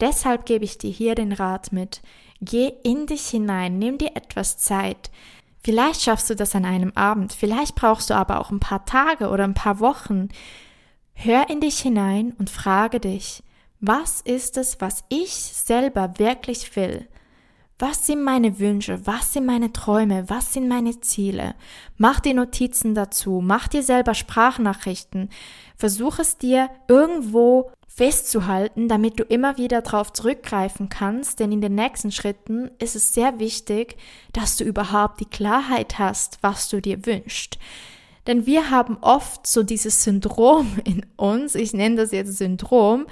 Deshalb 0.00 0.46
gebe 0.46 0.64
ich 0.64 0.78
dir 0.78 0.90
hier 0.90 1.14
den 1.14 1.32
Rat 1.32 1.70
mit. 1.70 2.02
Geh 2.40 2.72
in 2.82 3.06
dich 3.06 3.28
hinein, 3.28 3.78
nimm 3.78 3.98
dir 3.98 4.16
etwas 4.16 4.58
Zeit. 4.58 5.12
Vielleicht 5.62 6.02
schaffst 6.02 6.28
du 6.28 6.34
das 6.34 6.56
an 6.56 6.64
einem 6.64 6.90
Abend, 6.96 7.32
vielleicht 7.32 7.76
brauchst 7.76 8.10
du 8.10 8.14
aber 8.14 8.40
auch 8.40 8.50
ein 8.50 8.58
paar 8.58 8.84
Tage 8.84 9.28
oder 9.28 9.44
ein 9.44 9.54
paar 9.54 9.78
Wochen. 9.78 10.30
Hör 11.14 11.48
in 11.48 11.60
dich 11.60 11.78
hinein 11.78 12.34
und 12.36 12.50
frage 12.50 12.98
dich, 12.98 13.44
was 13.82 14.20
ist 14.20 14.56
es, 14.56 14.80
was 14.80 15.02
ich 15.08 15.32
selber 15.32 16.14
wirklich 16.18 16.74
will? 16.76 17.08
Was 17.80 18.06
sind 18.06 18.22
meine 18.22 18.60
Wünsche? 18.60 19.08
Was 19.08 19.32
sind 19.32 19.44
meine 19.44 19.72
Träume? 19.72 20.30
Was 20.30 20.52
sind 20.52 20.68
meine 20.68 21.00
Ziele? 21.00 21.56
Mach 21.96 22.20
dir 22.20 22.32
Notizen 22.32 22.94
dazu. 22.94 23.40
Mach 23.42 23.66
dir 23.66 23.82
selber 23.82 24.14
Sprachnachrichten. 24.14 25.30
Versuch 25.76 26.20
es 26.20 26.38
dir 26.38 26.70
irgendwo 26.86 27.72
festzuhalten, 27.88 28.86
damit 28.86 29.18
du 29.18 29.24
immer 29.24 29.58
wieder 29.58 29.82
darauf 29.82 30.12
zurückgreifen 30.12 30.88
kannst, 30.88 31.40
denn 31.40 31.50
in 31.50 31.60
den 31.60 31.74
nächsten 31.74 32.12
Schritten 32.12 32.70
ist 32.78 32.94
es 32.94 33.12
sehr 33.12 33.40
wichtig, 33.40 33.96
dass 34.32 34.56
du 34.56 34.62
überhaupt 34.62 35.18
die 35.18 35.26
Klarheit 35.26 35.98
hast, 35.98 36.38
was 36.40 36.68
du 36.68 36.80
dir 36.80 37.04
wünschst. 37.04 37.58
Denn 38.28 38.46
wir 38.46 38.70
haben 38.70 38.96
oft 39.00 39.44
so 39.46 39.64
dieses 39.64 40.04
Syndrom 40.04 40.78
in 40.84 41.04
uns, 41.16 41.56
ich 41.56 41.72
nenne 41.72 41.96
das 41.96 42.12
jetzt 42.12 42.38
Syndrom, 42.38 43.06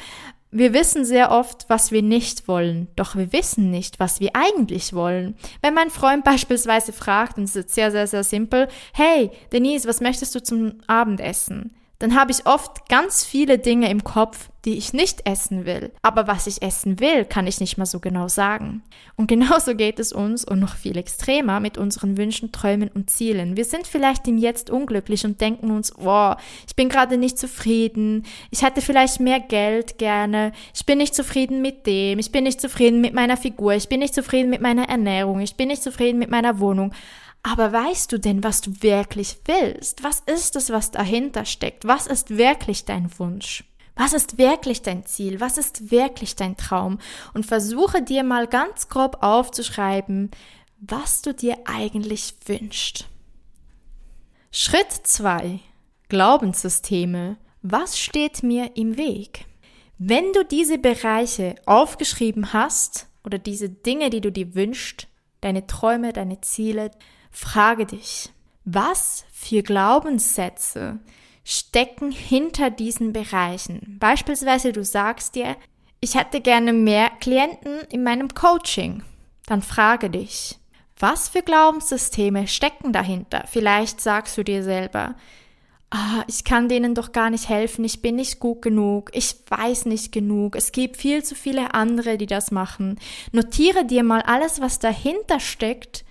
wir 0.52 0.72
wissen 0.72 1.04
sehr 1.04 1.30
oft, 1.30 1.66
was 1.68 1.92
wir 1.92 2.02
nicht 2.02 2.48
wollen, 2.48 2.88
doch 2.96 3.14
wir 3.14 3.32
wissen 3.32 3.70
nicht, 3.70 4.00
was 4.00 4.20
wir 4.20 4.30
eigentlich 4.34 4.92
wollen. 4.92 5.36
Wenn 5.62 5.74
mein 5.74 5.90
Freund 5.90 6.24
beispielsweise 6.24 6.92
fragt, 6.92 7.38
und 7.38 7.44
es 7.44 7.56
ist 7.56 7.70
sehr, 7.70 7.90
sehr, 7.90 8.06
sehr 8.06 8.24
simpel, 8.24 8.68
hey, 8.92 9.30
Denise, 9.52 9.86
was 9.86 10.00
möchtest 10.00 10.34
du 10.34 10.42
zum 10.42 10.74
Abendessen? 10.86 11.74
Dann 12.00 12.18
habe 12.18 12.32
ich 12.32 12.46
oft 12.46 12.88
ganz 12.88 13.26
viele 13.26 13.58
Dinge 13.58 13.90
im 13.90 14.02
Kopf, 14.02 14.48
die 14.64 14.78
ich 14.78 14.94
nicht 14.94 15.26
essen 15.26 15.66
will. 15.66 15.92
Aber 16.00 16.26
was 16.26 16.46
ich 16.46 16.62
essen 16.62 16.98
will, 16.98 17.26
kann 17.26 17.46
ich 17.46 17.60
nicht 17.60 17.76
mal 17.76 17.84
so 17.84 18.00
genau 18.00 18.26
sagen. 18.26 18.82
Und 19.16 19.26
genauso 19.28 19.74
geht 19.74 20.00
es 20.00 20.10
uns 20.10 20.44
und 20.46 20.60
noch 20.60 20.76
viel 20.76 20.96
extremer 20.96 21.60
mit 21.60 21.76
unseren 21.76 22.16
Wünschen, 22.16 22.52
Träumen 22.52 22.88
und 22.88 23.10
Zielen. 23.10 23.54
Wir 23.54 23.66
sind 23.66 23.86
vielleicht 23.86 24.26
im 24.26 24.38
Jetzt 24.38 24.70
unglücklich 24.70 25.26
und 25.26 25.42
denken 25.42 25.70
uns, 25.70 25.92
wow, 25.98 26.36
ich 26.66 26.74
bin 26.74 26.88
gerade 26.88 27.18
nicht 27.18 27.38
zufrieden, 27.38 28.24
ich 28.50 28.62
hätte 28.62 28.80
vielleicht 28.80 29.20
mehr 29.20 29.40
Geld 29.40 29.98
gerne, 29.98 30.52
ich 30.74 30.86
bin 30.86 30.98
nicht 30.98 31.14
zufrieden 31.14 31.60
mit 31.60 31.86
dem, 31.86 32.18
ich 32.18 32.32
bin 32.32 32.44
nicht 32.44 32.62
zufrieden 32.62 33.02
mit 33.02 33.12
meiner 33.12 33.36
Figur, 33.36 33.74
ich 33.74 33.90
bin 33.90 34.00
nicht 34.00 34.14
zufrieden 34.14 34.48
mit 34.48 34.62
meiner 34.62 34.88
Ernährung, 34.88 35.40
ich 35.40 35.56
bin 35.56 35.68
nicht 35.68 35.82
zufrieden 35.82 36.18
mit 36.18 36.30
meiner 36.30 36.60
Wohnung. 36.60 36.94
Aber 37.42 37.72
weißt 37.72 38.12
du 38.12 38.18
denn, 38.18 38.44
was 38.44 38.60
du 38.60 38.82
wirklich 38.82 39.38
willst? 39.46 40.04
Was 40.04 40.20
ist 40.20 40.56
es, 40.56 40.70
was 40.70 40.90
dahinter 40.90 41.44
steckt? 41.44 41.86
Was 41.86 42.06
ist 42.06 42.36
wirklich 42.36 42.84
dein 42.84 43.10
Wunsch? 43.18 43.64
Was 43.96 44.12
ist 44.12 44.38
wirklich 44.38 44.82
dein 44.82 45.04
Ziel? 45.06 45.40
Was 45.40 45.58
ist 45.58 45.90
wirklich 45.90 46.36
dein 46.36 46.56
Traum? 46.56 46.98
Und 47.34 47.46
versuche 47.46 48.02
dir 48.02 48.24
mal 48.24 48.46
ganz 48.46 48.88
grob 48.88 49.18
aufzuschreiben, 49.22 50.30
was 50.80 51.22
du 51.22 51.34
dir 51.34 51.58
eigentlich 51.64 52.34
wünschst. 52.46 53.06
Schritt 54.50 54.92
zwei: 55.04 55.60
Glaubenssysteme. 56.08 57.36
Was 57.62 57.98
steht 57.98 58.42
mir 58.42 58.76
im 58.76 58.96
Weg? 58.96 59.44
Wenn 59.98 60.32
du 60.32 60.44
diese 60.46 60.78
Bereiche 60.78 61.56
aufgeschrieben 61.66 62.54
hast 62.54 63.08
oder 63.22 63.38
diese 63.38 63.68
Dinge, 63.68 64.08
die 64.08 64.22
du 64.22 64.32
dir 64.32 64.54
wünschst, 64.54 65.08
deine 65.42 65.66
Träume, 65.66 66.14
deine 66.14 66.40
Ziele, 66.40 66.90
frage 67.30 67.86
dich, 67.86 68.30
was 68.64 69.24
für 69.32 69.62
Glaubenssätze 69.62 70.98
stecken 71.44 72.10
hinter 72.10 72.70
diesen 72.70 73.12
Bereichen? 73.12 73.96
Beispielsweise 73.98 74.72
du 74.72 74.84
sagst 74.84 75.34
dir, 75.34 75.56
ich 76.00 76.14
hätte 76.14 76.40
gerne 76.40 76.72
mehr 76.72 77.10
Klienten 77.20 77.80
in 77.90 78.02
meinem 78.02 78.28
Coaching. 78.28 79.02
Dann 79.46 79.62
frage 79.62 80.10
dich, 80.10 80.58
was 80.98 81.28
für 81.28 81.42
Glaubenssysteme 81.42 82.46
stecken 82.46 82.92
dahinter? 82.92 83.44
Vielleicht 83.46 84.00
sagst 84.00 84.36
du 84.38 84.44
dir 84.44 84.62
selber, 84.62 85.16
ah, 85.90 86.24
ich 86.26 86.44
kann 86.44 86.68
denen 86.68 86.94
doch 86.94 87.12
gar 87.12 87.30
nicht 87.30 87.48
helfen, 87.48 87.84
ich 87.84 88.00
bin 88.00 88.16
nicht 88.16 88.38
gut 88.38 88.62
genug, 88.62 89.10
ich 89.12 89.34
weiß 89.48 89.86
nicht 89.86 90.12
genug, 90.12 90.56
es 90.56 90.72
gibt 90.72 90.96
viel 90.96 91.24
zu 91.24 91.34
viele 91.34 91.74
andere, 91.74 92.16
die 92.16 92.26
das 92.26 92.50
machen. 92.50 92.98
Notiere 93.32 93.84
dir 93.84 94.02
mal 94.02 94.22
alles, 94.22 94.60
was 94.60 94.78
dahinter 94.78 95.40
steckt, 95.40 96.04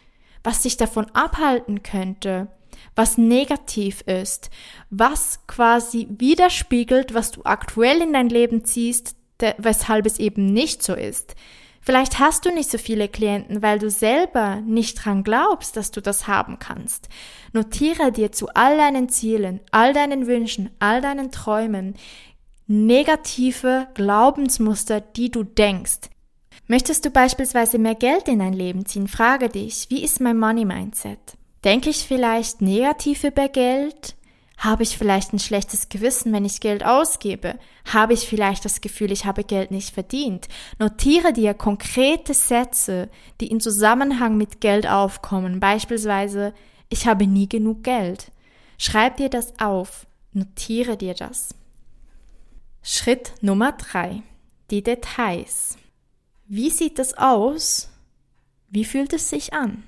was 0.43 0.61
dich 0.61 0.77
davon 0.77 1.07
abhalten 1.13 1.83
könnte, 1.83 2.47
was 2.95 3.17
negativ 3.17 4.01
ist, 4.01 4.49
was 4.89 5.39
quasi 5.47 6.07
widerspiegelt, 6.09 7.13
was 7.13 7.31
du 7.31 7.41
aktuell 7.43 8.01
in 8.01 8.13
dein 8.13 8.29
Leben 8.29 8.65
ziehst, 8.65 9.15
weshalb 9.57 10.05
es 10.05 10.19
eben 10.19 10.45
nicht 10.45 10.83
so 10.83 10.93
ist. 10.93 11.35
Vielleicht 11.81 12.19
hast 12.19 12.45
du 12.45 12.53
nicht 12.53 12.69
so 12.69 12.77
viele 12.77 13.07
Klienten, 13.07 13.61
weil 13.61 13.79
du 13.79 13.89
selber 13.89 14.57
nicht 14.57 15.03
dran 15.03 15.23
glaubst, 15.23 15.77
dass 15.77 15.91
du 15.91 16.01
das 16.01 16.27
haben 16.27 16.59
kannst. 16.59 17.07
Notiere 17.53 18.11
dir 18.11 18.31
zu 18.31 18.49
all 18.49 18.77
deinen 18.77 19.07
Zielen, 19.09 19.61
all 19.71 19.93
deinen 19.93 20.27
Wünschen, 20.27 20.69
all 20.79 21.01
deinen 21.01 21.31
Träumen 21.31 21.95
negative 22.67 23.87
Glaubensmuster, 23.95 25.01
die 25.01 25.31
du 25.31 25.43
denkst. 25.43 26.09
Möchtest 26.71 27.03
du 27.03 27.09
beispielsweise 27.09 27.79
mehr 27.79 27.95
Geld 27.95 28.27
in 28.27 28.37
dein 28.37 28.53
Leben 28.53 28.85
ziehen? 28.85 29.07
Frage 29.07 29.49
dich, 29.49 29.87
wie 29.89 30.03
ist 30.03 30.21
mein 30.21 30.37
Money 30.37 30.65
Mindset? 30.65 31.17
Denke 31.63 31.89
ich 31.89 32.03
vielleicht 32.03 32.61
negativ 32.61 33.23
über 33.23 33.49
Geld? 33.49 34.15
Habe 34.55 34.83
ich 34.83 34.95
vielleicht 34.95 35.33
ein 35.33 35.39
schlechtes 35.39 35.89
Gewissen, 35.89 36.31
wenn 36.31 36.45
ich 36.45 36.59
Geld 36.59 36.85
ausgebe? 36.85 37.57
Habe 37.91 38.13
ich 38.13 38.27
vielleicht 38.27 38.65
das 38.65 38.81
Gefühl, 38.81 39.11
ich 39.11 39.25
habe 39.25 39.43
Geld 39.43 39.71
nicht 39.71 39.95
verdient? 39.95 40.47
Notiere 40.77 41.33
dir 41.33 41.55
konkrete 41.55 42.35
Sätze, 42.35 43.09
die 43.41 43.47
in 43.47 43.61
Zusammenhang 43.61 44.37
mit 44.37 44.61
Geld 44.61 44.85
aufkommen. 44.87 45.59
Beispielsweise, 45.59 46.53
ich 46.87 47.07
habe 47.07 47.25
nie 47.25 47.49
genug 47.49 47.83
Geld. 47.83 48.31
Schreib 48.77 49.17
dir 49.17 49.29
das 49.29 49.59
auf. 49.59 50.05
Notiere 50.33 50.97
dir 50.97 51.15
das. 51.15 51.49
Schritt 52.83 53.33
Nummer 53.41 53.71
drei: 53.71 54.21
Die 54.69 54.83
Details. 54.83 55.79
Wie 56.51 56.71
sieht 56.71 56.97
das 56.97 57.15
aus? 57.15 57.89
Wie 58.71 58.83
fühlt 58.83 59.13
es 59.13 59.29
sich 59.29 59.53
an? 59.53 59.83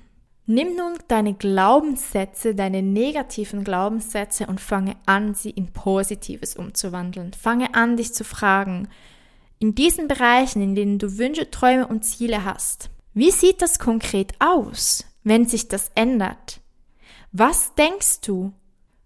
Nimm 0.46 0.76
nun 0.76 0.96
deine 1.08 1.34
Glaubenssätze, 1.34 2.54
deine 2.54 2.82
negativen 2.82 3.64
Glaubenssätze 3.64 4.46
und 4.46 4.60
fange 4.60 4.94
an, 5.04 5.34
sie 5.34 5.50
in 5.50 5.72
Positives 5.72 6.54
umzuwandeln. 6.54 7.32
Fange 7.32 7.74
an, 7.74 7.96
dich 7.96 8.14
zu 8.14 8.22
fragen, 8.22 8.88
in 9.58 9.74
diesen 9.74 10.06
Bereichen, 10.06 10.62
in 10.62 10.76
denen 10.76 11.00
du 11.00 11.18
Wünsche, 11.18 11.50
Träume 11.50 11.88
und 11.88 12.04
Ziele 12.04 12.44
hast, 12.44 12.90
wie 13.12 13.32
sieht 13.32 13.60
das 13.60 13.80
konkret 13.80 14.32
aus, 14.38 15.04
wenn 15.24 15.46
sich 15.46 15.66
das 15.66 15.90
ändert? 15.96 16.60
Was 17.32 17.74
denkst 17.74 18.20
du, 18.20 18.52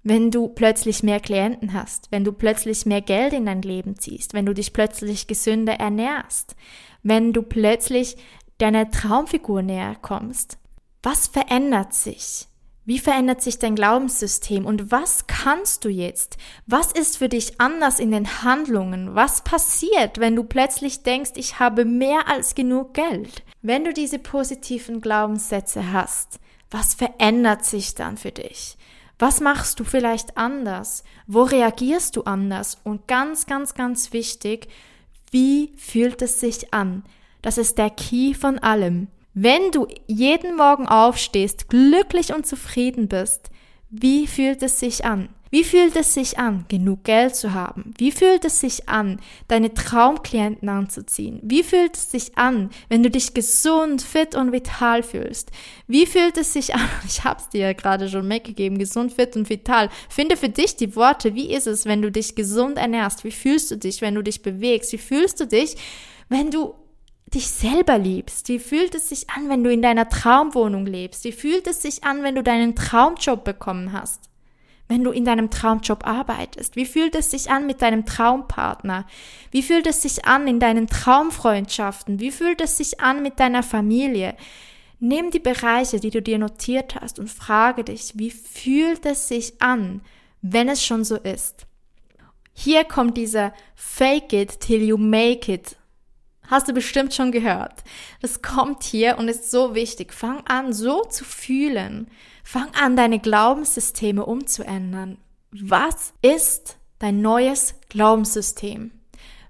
wenn 0.06 0.30
du 0.30 0.46
plötzlich 0.46 1.02
mehr 1.02 1.18
Klienten 1.18 1.72
hast, 1.72 2.12
wenn 2.12 2.22
du 2.22 2.30
plötzlich 2.30 2.86
mehr 2.86 3.00
Geld 3.00 3.32
in 3.32 3.44
dein 3.44 3.62
Leben 3.62 3.98
ziehst, 3.98 4.34
wenn 4.34 4.46
du 4.46 4.54
dich 4.54 4.72
plötzlich 4.72 5.26
gesünder 5.26 5.80
ernährst, 5.80 6.54
wenn 7.02 7.32
du 7.32 7.42
plötzlich 7.42 8.16
deiner 8.58 8.88
Traumfigur 8.92 9.62
näher 9.62 9.96
kommst? 10.00 10.58
Was 11.02 11.26
verändert 11.26 11.92
sich? 11.92 12.46
Wie 12.84 13.00
verändert 13.00 13.42
sich 13.42 13.58
dein 13.58 13.74
Glaubenssystem 13.74 14.64
und 14.64 14.92
was 14.92 15.26
kannst 15.26 15.84
du 15.84 15.88
jetzt? 15.88 16.36
Was 16.66 16.92
ist 16.92 17.18
für 17.18 17.28
dich 17.28 17.60
anders 17.60 17.98
in 17.98 18.12
den 18.12 18.44
Handlungen? 18.44 19.16
Was 19.16 19.42
passiert, 19.42 20.20
wenn 20.20 20.36
du 20.36 20.44
plötzlich 20.44 21.02
denkst, 21.02 21.32
ich 21.34 21.58
habe 21.58 21.84
mehr 21.84 22.28
als 22.28 22.54
genug 22.54 22.94
Geld? 22.94 23.42
Wenn 23.60 23.84
du 23.84 23.92
diese 23.92 24.20
positiven 24.20 25.00
Glaubenssätze 25.00 25.92
hast, 25.92 26.38
was 26.70 26.94
verändert 26.94 27.64
sich 27.64 27.96
dann 27.96 28.16
für 28.16 28.30
dich? 28.30 28.76
Was 29.18 29.40
machst 29.40 29.80
du 29.80 29.84
vielleicht 29.84 30.36
anders? 30.36 31.02
Wo 31.26 31.42
reagierst 31.42 32.16
du 32.16 32.22
anders? 32.22 32.78
Und 32.84 33.08
ganz, 33.08 33.46
ganz, 33.46 33.74
ganz 33.74 34.12
wichtig, 34.12 34.68
wie 35.30 35.72
fühlt 35.76 36.20
es 36.22 36.40
sich 36.40 36.74
an? 36.74 37.02
Das 37.40 37.58
ist 37.58 37.78
der 37.78 37.90
Key 37.90 38.34
von 38.34 38.58
allem. 38.58 39.08
Wenn 39.32 39.70
du 39.70 39.86
jeden 40.06 40.56
Morgen 40.56 40.86
aufstehst, 40.86 41.68
glücklich 41.68 42.34
und 42.34 42.46
zufrieden 42.46 43.08
bist, 43.08 43.50
wie 43.90 44.26
fühlt 44.26 44.62
es 44.62 44.80
sich 44.80 45.04
an? 45.04 45.28
Wie 45.50 45.62
fühlt 45.62 45.94
es 45.94 46.12
sich 46.12 46.38
an, 46.38 46.64
genug 46.68 47.04
Geld 47.04 47.36
zu 47.36 47.54
haben? 47.54 47.94
Wie 47.98 48.10
fühlt 48.10 48.44
es 48.44 48.60
sich 48.60 48.88
an, 48.88 49.20
deine 49.46 49.72
Traumklienten 49.72 50.68
anzuziehen? 50.68 51.40
Wie 51.42 51.62
fühlt 51.62 51.96
es 51.96 52.10
sich 52.10 52.36
an, 52.36 52.70
wenn 52.88 53.02
du 53.02 53.10
dich 53.10 53.32
gesund, 53.32 54.02
fit 54.02 54.34
und 54.34 54.52
vital 54.52 55.02
fühlst? 55.02 55.52
Wie 55.86 56.06
fühlt 56.06 56.36
es 56.36 56.52
sich 56.52 56.74
an? 56.74 56.80
Ich 57.06 57.24
hab's 57.24 57.48
dir 57.48 57.60
ja 57.60 57.72
gerade 57.72 58.08
schon 58.08 58.26
mitgegeben, 58.26 58.78
gesund, 58.78 59.12
fit 59.12 59.36
und 59.36 59.48
vital. 59.48 59.88
Finde 60.08 60.36
für 60.36 60.48
dich 60.48 60.76
die 60.76 60.96
Worte. 60.96 61.34
Wie 61.34 61.52
ist 61.52 61.66
es, 61.66 61.84
wenn 61.84 62.02
du 62.02 62.10
dich 62.10 62.34
gesund 62.34 62.78
ernährst? 62.78 63.22
Wie 63.24 63.30
fühlst 63.30 63.70
du 63.70 63.76
dich, 63.76 64.02
wenn 64.02 64.14
du 64.14 64.22
dich 64.22 64.42
bewegst? 64.42 64.92
Wie 64.92 64.98
fühlst 64.98 65.40
du 65.40 65.46
dich, 65.46 65.76
wenn 66.28 66.50
du 66.50 66.74
dich 67.32 67.48
selber 67.48 67.98
liebst? 67.98 68.48
Wie 68.48 68.58
fühlt 68.58 68.94
es 68.94 69.08
sich 69.08 69.30
an, 69.30 69.48
wenn 69.48 69.62
du 69.62 69.70
in 69.70 69.82
deiner 69.82 70.08
Traumwohnung 70.08 70.86
lebst? 70.86 71.24
Wie 71.24 71.32
fühlt 71.32 71.66
es 71.66 71.82
sich 71.82 72.04
an, 72.04 72.22
wenn 72.22 72.34
du 72.34 72.42
deinen 72.42 72.74
Traumjob 72.74 73.44
bekommen 73.44 73.92
hast? 73.92 74.28
Wenn 74.88 75.02
du 75.02 75.10
in 75.10 75.24
deinem 75.24 75.50
Traumjob 75.50 76.06
arbeitest? 76.06 76.76
Wie 76.76 76.86
fühlt 76.86 77.16
es 77.16 77.30
sich 77.30 77.50
an 77.50 77.66
mit 77.66 77.82
deinem 77.82 78.06
Traumpartner? 78.06 79.06
Wie 79.50 79.62
fühlt 79.62 79.86
es 79.86 80.02
sich 80.02 80.26
an 80.26 80.46
in 80.46 80.60
deinen 80.60 80.86
Traumfreundschaften? 80.86 82.20
Wie 82.20 82.30
fühlt 82.30 82.60
es 82.60 82.76
sich 82.76 83.00
an 83.00 83.22
mit 83.22 83.40
deiner 83.40 83.64
Familie? 83.64 84.36
Nimm 85.00 85.30
die 85.30 85.40
Bereiche, 85.40 85.98
die 85.98 86.10
du 86.10 86.22
dir 86.22 86.38
notiert 86.38 86.94
hast 86.94 87.18
und 87.18 87.28
frage 87.28 87.84
dich, 87.84 88.12
wie 88.14 88.30
fühlt 88.30 89.04
es 89.04 89.28
sich 89.28 89.60
an, 89.60 90.02
wenn 90.40 90.68
es 90.68 90.84
schon 90.84 91.04
so 91.04 91.16
ist? 91.16 91.66
Hier 92.54 92.84
kommt 92.84 93.16
dieser 93.16 93.52
Fake 93.74 94.32
it 94.32 94.60
till 94.60 94.82
you 94.82 94.96
make 94.96 95.52
it 95.52 95.76
Hast 96.48 96.68
du 96.68 96.72
bestimmt 96.72 97.12
schon 97.12 97.32
gehört. 97.32 97.82
Das 98.22 98.40
kommt 98.40 98.84
hier 98.84 99.18
und 99.18 99.28
ist 99.28 99.50
so 99.50 99.74
wichtig. 99.74 100.12
Fang 100.12 100.46
an, 100.46 100.72
so 100.72 101.02
zu 101.02 101.24
fühlen. 101.24 102.08
Fang 102.48 102.68
an, 102.80 102.94
deine 102.94 103.18
Glaubenssysteme 103.18 104.24
umzuändern. 104.24 105.18
Was 105.50 106.14
ist 106.22 106.76
dein 107.00 107.20
neues 107.20 107.74
Glaubenssystem? 107.88 108.92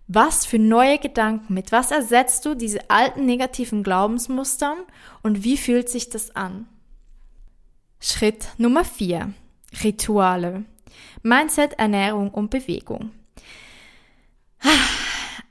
Was 0.09 0.47
für 0.47 0.59
neue 0.59 0.99
Gedanken, 0.99 1.53
mit 1.53 1.73
was 1.73 1.91
ersetzt 1.91 2.47
du 2.47 2.55
diese 2.55 2.89
alten 2.89 3.27
negativen 3.27 3.83
Glaubensmustern 3.83 4.79
und 5.23 5.45
wie 5.45 5.59
fühlt 5.59 5.91
sich 5.91 6.09
das 6.09 6.35
an? 6.35 6.69
Schritt 8.01 8.49
Nummer 8.57 8.83
4. 8.83 9.35
Rituale. 9.85 10.65
Mindset, 11.23 11.75
Ernährung 11.75 12.31
und 12.31 12.49
Bewegung. 12.49 13.11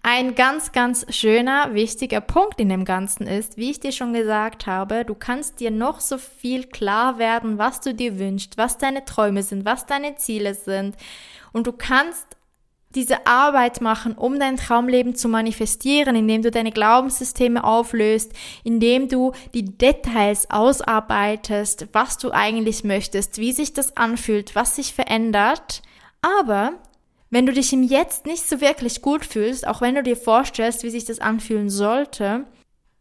Ein 0.08 0.36
ganz, 0.36 0.72
ganz 0.72 1.04
schöner, 1.10 1.74
wichtiger 1.74 2.22
Punkt 2.22 2.60
in 2.60 2.70
dem 2.70 2.86
Ganzen 2.86 3.26
ist, 3.26 3.58
wie 3.58 3.72
ich 3.72 3.80
dir 3.80 3.92
schon 3.92 4.14
gesagt 4.14 4.68
habe, 4.68 5.04
du 5.04 5.16
kannst 5.16 5.60
dir 5.60 5.72
noch 5.72 6.00
so 6.00 6.20
viel 6.20 6.66
klar 6.66 7.18
werden, 7.18 7.58
was 7.58 7.82
du 7.82 7.92
dir 7.92 8.20
wünschst, 8.20 8.56
was 8.56 8.78
deine 8.78 9.04
Träume 9.04 9.42
sind, 9.42 9.66
was 9.66 9.88
deine 9.88 10.16
Ziele 10.16 10.54
sind. 10.54 10.96
Und 11.54 11.66
du 11.66 11.72
kannst 11.72 12.38
diese 12.94 13.26
Arbeit 13.26 13.82
machen, 13.82 14.14
um 14.14 14.40
dein 14.40 14.58
Traumleben 14.58 15.16
zu 15.16 15.28
manifestieren, 15.28 16.16
indem 16.16 16.44
du 16.44 16.52
deine 16.52 16.72
Glaubenssysteme 16.72 17.64
auflöst, 17.64 18.32
indem 18.64 19.08
du 19.10 19.32
die 19.56 19.66
Details 19.66 20.52
ausarbeitest, 20.52 21.88
was 21.94 22.20
du 22.20 22.30
eigentlich 22.30 22.84
möchtest, 22.84 23.40
wie 23.40 23.54
sich 23.54 23.74
das 23.74 23.98
anfühlt, 23.98 24.54
was 24.54 24.76
sich 24.76 24.94
verändert. 24.94 25.82
Aber 26.22 26.74
wenn 27.36 27.46
du 27.46 27.52
dich 27.52 27.74
im 27.74 27.84
Jetzt 27.84 28.26
nicht 28.26 28.48
so 28.48 28.62
wirklich 28.62 29.02
gut 29.02 29.26
fühlst, 29.26 29.68
auch 29.68 29.82
wenn 29.82 29.96
du 29.96 30.04
dir 30.04 30.16
vorstellst, 30.16 30.84
wie 30.84 30.90
sich 30.90 31.04
das 31.04 31.20
anfühlen 31.20 31.70
sollte, 31.70 32.46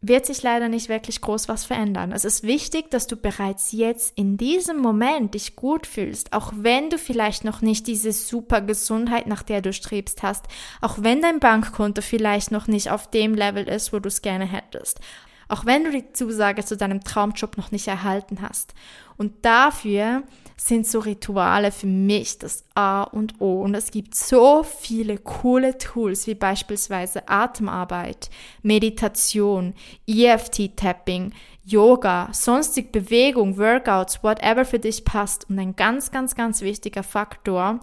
wird 0.01 0.25
sich 0.25 0.43
leider 0.43 0.67
nicht 0.67 0.89
wirklich 0.89 1.21
groß 1.21 1.47
was 1.47 1.63
verändern. 1.63 2.11
Es 2.11 2.25
ist 2.25 2.43
wichtig, 2.43 2.91
dass 2.91 3.07
du 3.07 3.15
bereits 3.15 3.71
jetzt 3.71 4.11
in 4.17 4.35
diesem 4.35 4.79
Moment 4.79 5.35
dich 5.35 5.55
gut 5.55 5.87
fühlst, 5.87 6.33
auch 6.33 6.51
wenn 6.53 6.89
du 6.89 6.97
vielleicht 6.97 7.45
noch 7.45 7.61
nicht 7.61 7.87
diese 7.87 8.11
super 8.11 8.59
Gesundheit, 8.59 9.25
nach 9.25 9.41
der 9.41 9.61
du 9.61 9.71
strebst 9.71 10.21
hast, 10.21 10.43
auch 10.81 10.97
wenn 10.99 11.21
dein 11.21 11.39
Bankkonto 11.39 12.01
vielleicht 12.01 12.51
noch 12.51 12.67
nicht 12.67 12.91
auf 12.91 13.09
dem 13.09 13.35
Level 13.35 13.65
ist, 13.69 13.93
wo 13.93 13.99
du 13.99 14.09
es 14.09 14.21
gerne 14.21 14.43
hättest, 14.43 14.99
auch 15.47 15.65
wenn 15.65 15.85
du 15.85 15.91
die 15.91 16.11
Zusage 16.11 16.65
zu 16.65 16.75
deinem 16.75 17.05
Traumjob 17.05 17.55
noch 17.55 17.71
nicht 17.71 17.87
erhalten 17.87 18.41
hast. 18.41 18.73
Und 19.17 19.45
dafür 19.45 20.23
sind 20.57 20.87
so 20.87 20.99
Rituale 20.99 21.71
für 21.71 21.87
mich 21.87 22.39
das 22.39 22.63
A 22.75 23.03
und 23.03 23.39
O. 23.41 23.61
Und 23.61 23.75
es 23.75 23.91
gibt 23.91 24.15
so 24.15 24.63
viele 24.63 25.17
coole 25.17 25.77
Tools, 25.77 26.27
wie 26.27 26.35
beispielsweise 26.35 27.27
Atemarbeit, 27.27 28.29
Meditation, 28.63 29.73
EFT-Tapping, 30.07 31.33
Yoga, 31.63 32.29
sonstig 32.31 32.91
Bewegung, 32.91 33.57
Workouts, 33.57 34.23
whatever 34.23 34.65
für 34.65 34.79
dich 34.79 35.03
passt. 35.03 35.49
Und 35.49 35.59
ein 35.59 35.75
ganz, 35.75 36.11
ganz, 36.11 36.35
ganz 36.35 36.61
wichtiger 36.61 37.03
Faktor, 37.03 37.79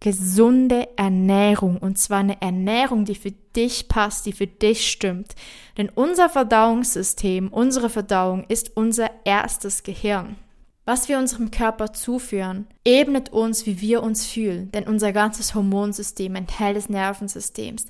gesunde 0.00 0.88
Ernährung. 0.96 1.78
Und 1.78 1.98
zwar 1.98 2.18
eine 2.18 2.40
Ernährung, 2.40 3.04
die 3.04 3.14
für 3.14 3.32
dich 3.32 3.88
passt, 3.88 4.26
die 4.26 4.32
für 4.32 4.46
dich 4.46 4.90
stimmt. 4.90 5.34
Denn 5.78 5.88
unser 5.88 6.28
Verdauungssystem, 6.28 7.48
unsere 7.48 7.90
Verdauung 7.90 8.44
ist 8.48 8.76
unser 8.76 9.10
erstes 9.24 9.82
Gehirn. 9.82 10.36
Was 10.86 11.08
wir 11.08 11.18
unserem 11.18 11.50
Körper 11.50 11.94
zuführen, 11.94 12.66
ebnet 12.84 13.32
uns, 13.32 13.64
wie 13.64 13.80
wir 13.80 14.02
uns 14.02 14.26
fühlen, 14.26 14.70
denn 14.72 14.84
unser 14.84 15.12
ganzes 15.12 15.54
Hormonsystem, 15.54 16.36
ein 16.36 16.46
Teil 16.46 16.74
des 16.74 16.90
Nervensystems, 16.90 17.86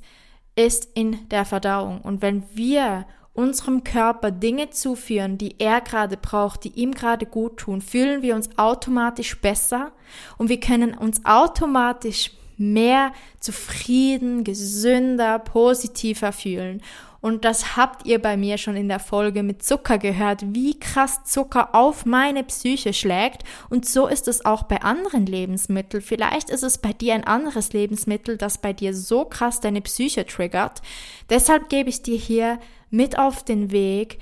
ist 0.55 0.89
in 0.95 1.29
der 1.29 1.45
Verdauung. 1.45 2.01
Und 2.03 2.23
wenn 2.23 2.45
wir 2.55 3.07
unserem 3.33 3.83
Körper 3.83 4.31
Dinge 4.31 4.71
zuführen, 4.71 5.39
die 5.39 5.57
er 5.59 5.81
gerade 5.81 6.17
braucht, 6.17 6.63
die 6.63 6.81
ihm 6.81 6.93
gerade 6.93 7.27
gut 7.27 7.57
tun, 7.57 7.81
fühlen 7.81 8.23
wir 8.23 8.37
uns 8.37 8.49
automatisch 8.57 9.41
besser 9.41 9.91
und 10.39 10.49
wir 10.49 10.61
können 10.61 10.95
uns 10.95 11.25
automatisch 11.25 12.31
mehr 12.57 13.13
zufrieden, 13.41 14.45
gesünder, 14.45 15.41
positiver 15.41 16.31
fühlen. 16.31 16.81
Und 17.25 17.47
das 17.47 17.79
habt 17.79 18.05
ihr 18.05 18.21
bei 18.21 18.37
mir 18.37 18.59
schon 18.59 18.77
in 18.77 18.87
der 18.87 18.99
Folge 18.99 19.43
mit 19.43 19.63
Zucker 19.63 19.97
gehört, 19.97 20.45
wie 20.55 20.79
krass 20.79 21.25
Zucker 21.25 21.75
auf 21.75 22.05
meine 22.05 22.45
Psyche 22.45 22.93
schlägt. 22.93 23.45
Und 23.71 23.87
so 23.87 24.07
ist 24.07 24.29
es 24.29 24.45
auch 24.45 24.65
bei 24.65 24.83
anderen 24.83 25.25
Lebensmitteln. 25.25 26.03
Vielleicht 26.03 26.51
ist 26.51 26.63
es 26.63 26.77
bei 26.77 26.93
dir 26.93 27.15
ein 27.15 27.25
anderes 27.25 27.73
Lebensmittel, 27.73 28.37
das 28.37 28.59
bei 28.59 28.75
dir 28.75 28.93
so 28.93 29.25
krass 29.25 29.61
deine 29.61 29.81
Psyche 29.81 30.27
triggert. 30.27 30.83
Deshalb 31.31 31.71
gebe 31.71 31.89
ich 31.89 32.03
dir 32.03 32.19
hier 32.19 32.61
mit 32.91 33.19
auf 33.19 33.43
den 33.43 33.71
Weg, 33.71 34.19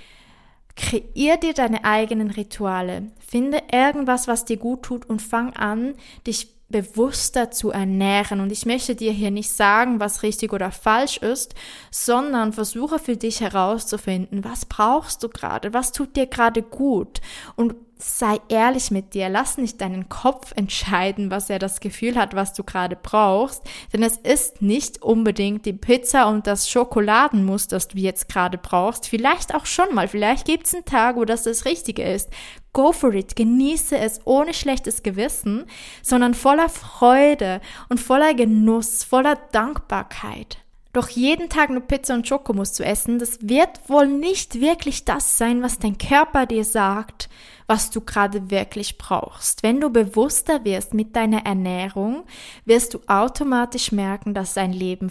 Kreier 0.77 1.37
dir 1.37 1.55
deine 1.55 1.85
eigenen 1.85 2.31
Rituale. 2.31 3.11
Finde 3.19 3.63
irgendwas, 3.73 4.27
was 4.29 4.45
dir 4.45 4.57
gut 4.57 4.85
tut 4.85 5.05
und 5.07 5.21
fang 5.21 5.53
an, 5.55 5.95
dich 6.27 6.52
bewusster 6.73 7.53
zu 7.53 7.71
ernähren. 7.71 8.41
Und 8.41 8.51
ich 8.51 8.67
möchte 8.67 8.97
dir 8.97 9.13
hier 9.13 9.31
nicht 9.31 9.51
sagen, 9.51 10.01
was 10.01 10.25
richtig 10.25 10.53
oder 10.53 10.73
falsch 10.73 11.19
ist, 11.19 11.55
sondern 11.91 12.53
versuche 12.53 12.99
für 12.99 13.17
dich 13.17 13.41
herauszufinden, 13.41 14.45
was 14.45 14.65
brauchst 14.65 15.23
du 15.23 15.29
gerade, 15.29 15.73
was 15.73 15.93
tut 15.93 16.17
dir 16.17 16.27
gerade 16.27 16.63
gut 16.63 17.21
und 17.55 17.75
sei 18.03 18.41
ehrlich 18.49 18.91
mit 18.91 19.15
dir. 19.15 19.29
Lass 19.29 19.59
nicht 19.59 19.81
deinen 19.81 20.09
Kopf 20.09 20.53
entscheiden, 20.57 21.31
was 21.31 21.51
er 21.51 21.59
das 21.59 21.81
Gefühl 21.81 22.17
hat, 22.17 22.35
was 22.35 22.53
du 22.53 22.65
gerade 22.65 22.97
brauchst. 22.97 23.63
Denn 23.93 24.03
es 24.03 24.17
ist 24.17 24.63
nicht 24.63 25.03
unbedingt 25.03 25.67
die 25.67 25.73
Pizza 25.73 26.29
und 26.29 26.47
das 26.47 26.69
Schokoladenmus, 26.69 27.69
das 27.69 27.89
du 27.89 27.99
jetzt 27.99 28.29
gerade 28.29 28.59
brauchst. 28.59 29.09
Vielleicht 29.09 29.55
auch 29.55 29.67
schon 29.67 29.95
mal. 29.95 30.09
Vielleicht 30.09 30.47
gibt 30.47 30.67
es 30.67 30.75
einen 30.75 30.85
Tag, 30.85 31.17
wo 31.17 31.25
das 31.25 31.45
das 31.45 31.65
Richtige 31.65 32.03
ist. 32.03 32.31
Go 32.73 32.93
for 32.93 33.15
it. 33.15 33.37
Genieße 33.37 33.97
es 33.97 34.21
ohne 34.25 34.55
schlechtes 34.55 35.03
Gewissen, 35.03 35.67
sondern 36.03 36.35
voller 36.35 36.69
Freude 36.69 37.61
und 37.89 38.01
voller 38.01 38.35
Genuss, 38.35 39.05
voller 39.05 39.37
Dankbarkeit. 39.53 40.59
Doch 40.93 41.09
jeden 41.09 41.49
Tag 41.49 41.71
nur 41.71 41.81
Pizza 41.81 42.15
und 42.15 42.29
Schokomus 42.29 42.75
zu 42.75 42.85
essen, 42.85 43.19
das 43.19 43.39
wird 43.41 43.89
wohl 43.89 44.07
nicht 44.07 44.61
wirklich 44.61 45.07
das 45.07 45.39
sein, 45.39 45.63
was 45.63 45.79
dein 45.79 45.97
Körper 45.97 46.45
dir 46.45 46.65
sagt, 46.65 47.31
was 47.67 47.91
du 47.91 48.01
gerade 48.01 48.51
wirklich 48.51 48.99
brauchst. 48.99 49.63
Wenn 49.63 49.81
du 49.81 49.91
bewusster 49.91 50.65
wirst 50.65 50.95
mit 50.95 51.17
deiner 51.17 51.45
Ernährung, 51.45 52.25
wirst 52.65 52.95
du 52.95 53.01
automatisch 53.07 53.93
merken, 53.93 54.35
dass 54.35 54.55
dein 54.55 54.73
Leben 54.73 55.11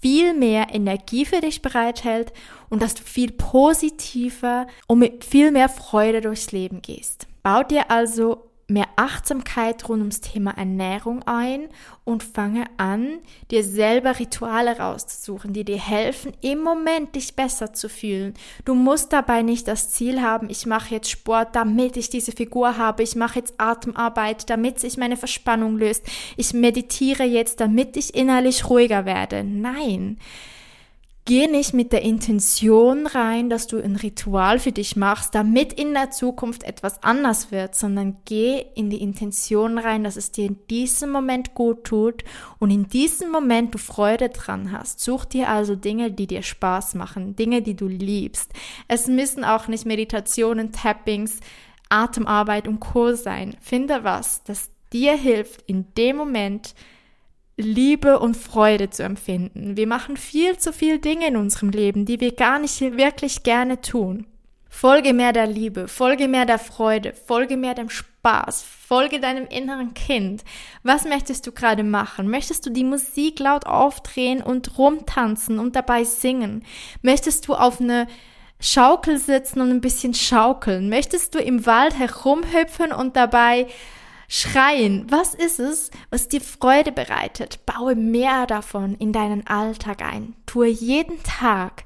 viel 0.00 0.34
mehr 0.34 0.74
Energie 0.74 1.24
für 1.24 1.40
dich 1.40 1.62
bereithält 1.62 2.32
und 2.68 2.82
dass 2.82 2.94
du 2.94 3.02
viel 3.02 3.30
positiver 3.30 4.66
und 4.88 4.98
mit 4.98 5.24
viel 5.24 5.52
mehr 5.52 5.68
Freude 5.68 6.20
durchs 6.20 6.50
Leben 6.50 6.82
gehst. 6.82 7.28
Bau 7.42 7.62
dir 7.62 7.90
also 7.90 8.51
mehr 8.68 8.86
Achtsamkeit 8.96 9.88
rund 9.88 10.00
ums 10.00 10.20
Thema 10.20 10.52
Ernährung 10.52 11.22
ein 11.24 11.68
und 12.04 12.22
fange 12.22 12.64
an, 12.78 13.18
dir 13.50 13.64
selber 13.64 14.18
Rituale 14.18 14.78
rauszusuchen, 14.78 15.52
die 15.52 15.64
dir 15.64 15.78
helfen, 15.78 16.32
im 16.40 16.62
Moment 16.62 17.14
dich 17.14 17.36
besser 17.36 17.72
zu 17.72 17.88
fühlen. 17.88 18.34
Du 18.64 18.74
musst 18.74 19.12
dabei 19.12 19.42
nicht 19.42 19.68
das 19.68 19.90
Ziel 19.90 20.22
haben, 20.22 20.48
ich 20.50 20.66
mache 20.66 20.94
jetzt 20.94 21.10
Sport, 21.10 21.54
damit 21.54 21.96
ich 21.96 22.10
diese 22.10 22.32
Figur 22.32 22.76
habe, 22.76 23.02
ich 23.02 23.16
mache 23.16 23.38
jetzt 23.38 23.54
Atemarbeit, 23.58 24.48
damit 24.50 24.80
sich 24.80 24.96
meine 24.96 25.16
Verspannung 25.16 25.76
löst, 25.76 26.06
ich 26.36 26.54
meditiere 26.54 27.24
jetzt, 27.24 27.60
damit 27.60 27.96
ich 27.96 28.14
innerlich 28.14 28.68
ruhiger 28.68 29.04
werde. 29.04 29.44
Nein. 29.44 30.18
Geh 31.24 31.46
nicht 31.46 31.72
mit 31.72 31.92
der 31.92 32.02
Intention 32.02 33.06
rein, 33.06 33.48
dass 33.48 33.68
du 33.68 33.80
ein 33.80 33.94
Ritual 33.94 34.58
für 34.58 34.72
dich 34.72 34.96
machst, 34.96 35.36
damit 35.36 35.72
in 35.72 35.94
der 35.94 36.10
Zukunft 36.10 36.64
etwas 36.64 37.00
anders 37.04 37.52
wird, 37.52 37.76
sondern 37.76 38.16
geh 38.24 38.64
in 38.74 38.90
die 38.90 39.00
Intention 39.00 39.78
rein, 39.78 40.02
dass 40.02 40.16
es 40.16 40.32
dir 40.32 40.46
in 40.46 40.58
diesem 40.68 41.12
Moment 41.12 41.54
gut 41.54 41.84
tut 41.84 42.24
und 42.58 42.72
in 42.72 42.88
diesem 42.88 43.30
Moment 43.30 43.72
du 43.72 43.78
Freude 43.78 44.30
dran 44.30 44.72
hast. 44.72 44.98
Such 44.98 45.24
dir 45.24 45.48
also 45.48 45.76
Dinge, 45.76 46.10
die 46.10 46.26
dir 46.26 46.42
Spaß 46.42 46.96
machen, 46.96 47.36
Dinge, 47.36 47.62
die 47.62 47.76
du 47.76 47.86
liebst. 47.86 48.50
Es 48.88 49.06
müssen 49.06 49.44
auch 49.44 49.68
nicht 49.68 49.86
Meditationen, 49.86 50.72
Tappings, 50.72 51.38
Atemarbeit 51.88 52.66
und 52.66 52.80
Co 52.80 53.14
sein. 53.14 53.56
Finde 53.60 54.02
was, 54.02 54.42
das 54.42 54.70
dir 54.92 55.16
hilft, 55.16 55.62
in 55.68 55.86
dem 55.96 56.16
Moment 56.16 56.74
Liebe 57.56 58.18
und 58.18 58.36
Freude 58.36 58.90
zu 58.90 59.02
empfinden. 59.02 59.76
Wir 59.76 59.86
machen 59.86 60.16
viel 60.16 60.56
zu 60.58 60.72
viel 60.72 60.98
Dinge 60.98 61.28
in 61.28 61.36
unserem 61.36 61.70
Leben, 61.70 62.06
die 62.06 62.20
wir 62.20 62.34
gar 62.34 62.58
nicht 62.58 62.80
wirklich 62.80 63.42
gerne 63.42 63.80
tun. 63.80 64.26
Folge 64.68 65.12
mehr 65.12 65.34
der 65.34 65.46
Liebe, 65.46 65.86
folge 65.86 66.28
mehr 66.28 66.46
der 66.46 66.58
Freude, 66.58 67.12
folge 67.12 67.58
mehr 67.58 67.74
dem 67.74 67.90
Spaß, 67.90 68.62
folge 68.62 69.20
deinem 69.20 69.46
inneren 69.46 69.92
Kind. 69.92 70.44
Was 70.82 71.04
möchtest 71.04 71.46
du 71.46 71.52
gerade 71.52 71.84
machen? 71.84 72.28
Möchtest 72.30 72.64
du 72.64 72.70
die 72.70 72.82
Musik 72.82 73.38
laut 73.38 73.66
aufdrehen 73.66 74.42
und 74.42 74.78
rumtanzen 74.78 75.58
und 75.58 75.76
dabei 75.76 76.04
singen? 76.04 76.64
Möchtest 77.02 77.46
du 77.46 77.54
auf 77.54 77.82
eine 77.82 78.08
Schaukel 78.60 79.18
sitzen 79.18 79.60
und 79.60 79.70
ein 79.70 79.82
bisschen 79.82 80.14
schaukeln? 80.14 80.88
Möchtest 80.88 81.34
du 81.34 81.38
im 81.38 81.66
Wald 81.66 81.98
herumhüpfen 81.98 82.92
und 82.92 83.14
dabei 83.14 83.66
Schreien, 84.34 85.04
was 85.10 85.34
ist 85.34 85.60
es, 85.60 85.90
was 86.08 86.26
dir 86.26 86.40
Freude 86.40 86.90
bereitet? 86.90 87.66
Baue 87.66 87.94
mehr 87.94 88.46
davon 88.46 88.94
in 88.94 89.12
deinen 89.12 89.46
Alltag 89.46 90.00
ein. 90.00 90.34
Tue 90.46 90.68
jeden 90.68 91.22
Tag, 91.22 91.84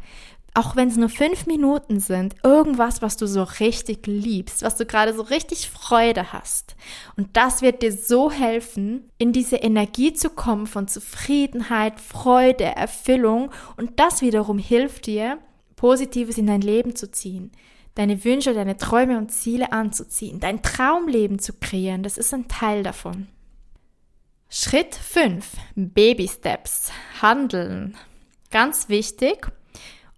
auch 0.55 0.77
wenn 0.77 0.87
es 0.87 0.97
nur 0.97 1.09
fünf 1.09 1.47
Minuten 1.47 1.99
sind, 1.99 2.37
irgendwas, 2.45 3.03
was 3.03 3.17
du 3.17 3.27
so 3.27 3.43
richtig 3.43 4.07
liebst, 4.07 4.63
was 4.63 4.77
du 4.77 4.87
gerade 4.87 5.13
so 5.13 5.23
richtig 5.23 5.69
Freude 5.69 6.33
hast. 6.33 6.77
Und 7.17 7.37
das 7.37 7.63
wird 7.63 7.83
dir 7.83 7.93
so 7.93 8.31
helfen, 8.31 9.11
in 9.19 9.33
diese 9.33 9.57
Energie 9.57 10.13
zu 10.13 10.31
kommen 10.31 10.69
von 10.69 10.87
Zufriedenheit, 10.87 12.01
Freude, 12.01 12.63
Erfüllung. 12.63 13.51
Und 13.77 13.99
das 13.99 14.23
wiederum 14.23 14.59
hilft 14.59 15.07
dir, 15.07 15.39
Positives 15.75 16.39
in 16.39 16.47
dein 16.47 16.61
Leben 16.61 16.95
zu 16.95 17.11
ziehen 17.11 17.51
deine 17.97 18.25
Wünsche, 18.25 18.55
deine 18.55 18.77
Träume 18.77 19.19
und 19.19 19.33
Ziele 19.33 19.73
anzuziehen, 19.73 20.39
dein 20.39 20.63
Traumleben 20.63 21.41
zu 21.41 21.55
kreieren, 21.55 22.05
das 22.05 22.17
ist 22.17 22.33
ein 22.33 22.47
Teil 22.47 22.85
davon. 22.85 23.27
Schritt 24.49 24.95
5. 24.95 25.45
Baby 25.75 26.29
Steps. 26.29 26.93
Handeln. 27.21 27.97
Ganz 28.53 28.89
wichtig. 28.89 29.49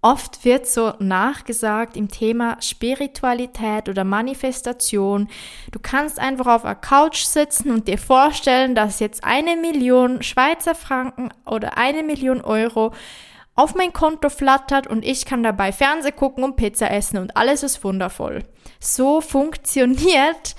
Oft 0.00 0.44
wird 0.44 0.66
so 0.66 0.92
nachgesagt 1.00 1.96
im 1.96 2.08
Thema 2.08 2.56
Spiritualität 2.60 3.88
oder 3.88 4.04
Manifestation. 4.04 5.28
Du 5.72 5.80
kannst 5.80 6.20
einfach 6.20 6.46
auf 6.46 6.62
der 6.62 6.76
Couch 6.76 7.24
sitzen 7.24 7.72
und 7.72 7.88
dir 7.88 7.98
vorstellen, 7.98 8.76
dass 8.76 9.00
jetzt 9.00 9.24
eine 9.24 9.56
Million 9.56 10.22
Schweizer 10.22 10.76
Franken 10.76 11.30
oder 11.44 11.78
eine 11.78 12.04
Million 12.04 12.40
Euro 12.42 12.92
auf 13.58 13.74
mein 13.74 13.92
Konto 13.92 14.30
flattert 14.30 14.86
und 14.86 15.04
ich 15.04 15.24
kann 15.24 15.42
dabei 15.42 15.72
Fernseh 15.72 16.12
gucken 16.12 16.44
und 16.44 16.54
Pizza 16.54 16.92
essen 16.92 17.18
und 17.18 17.36
alles 17.36 17.64
ist 17.64 17.82
wundervoll. 17.82 18.44
So 18.78 19.20
funktioniert 19.20 20.54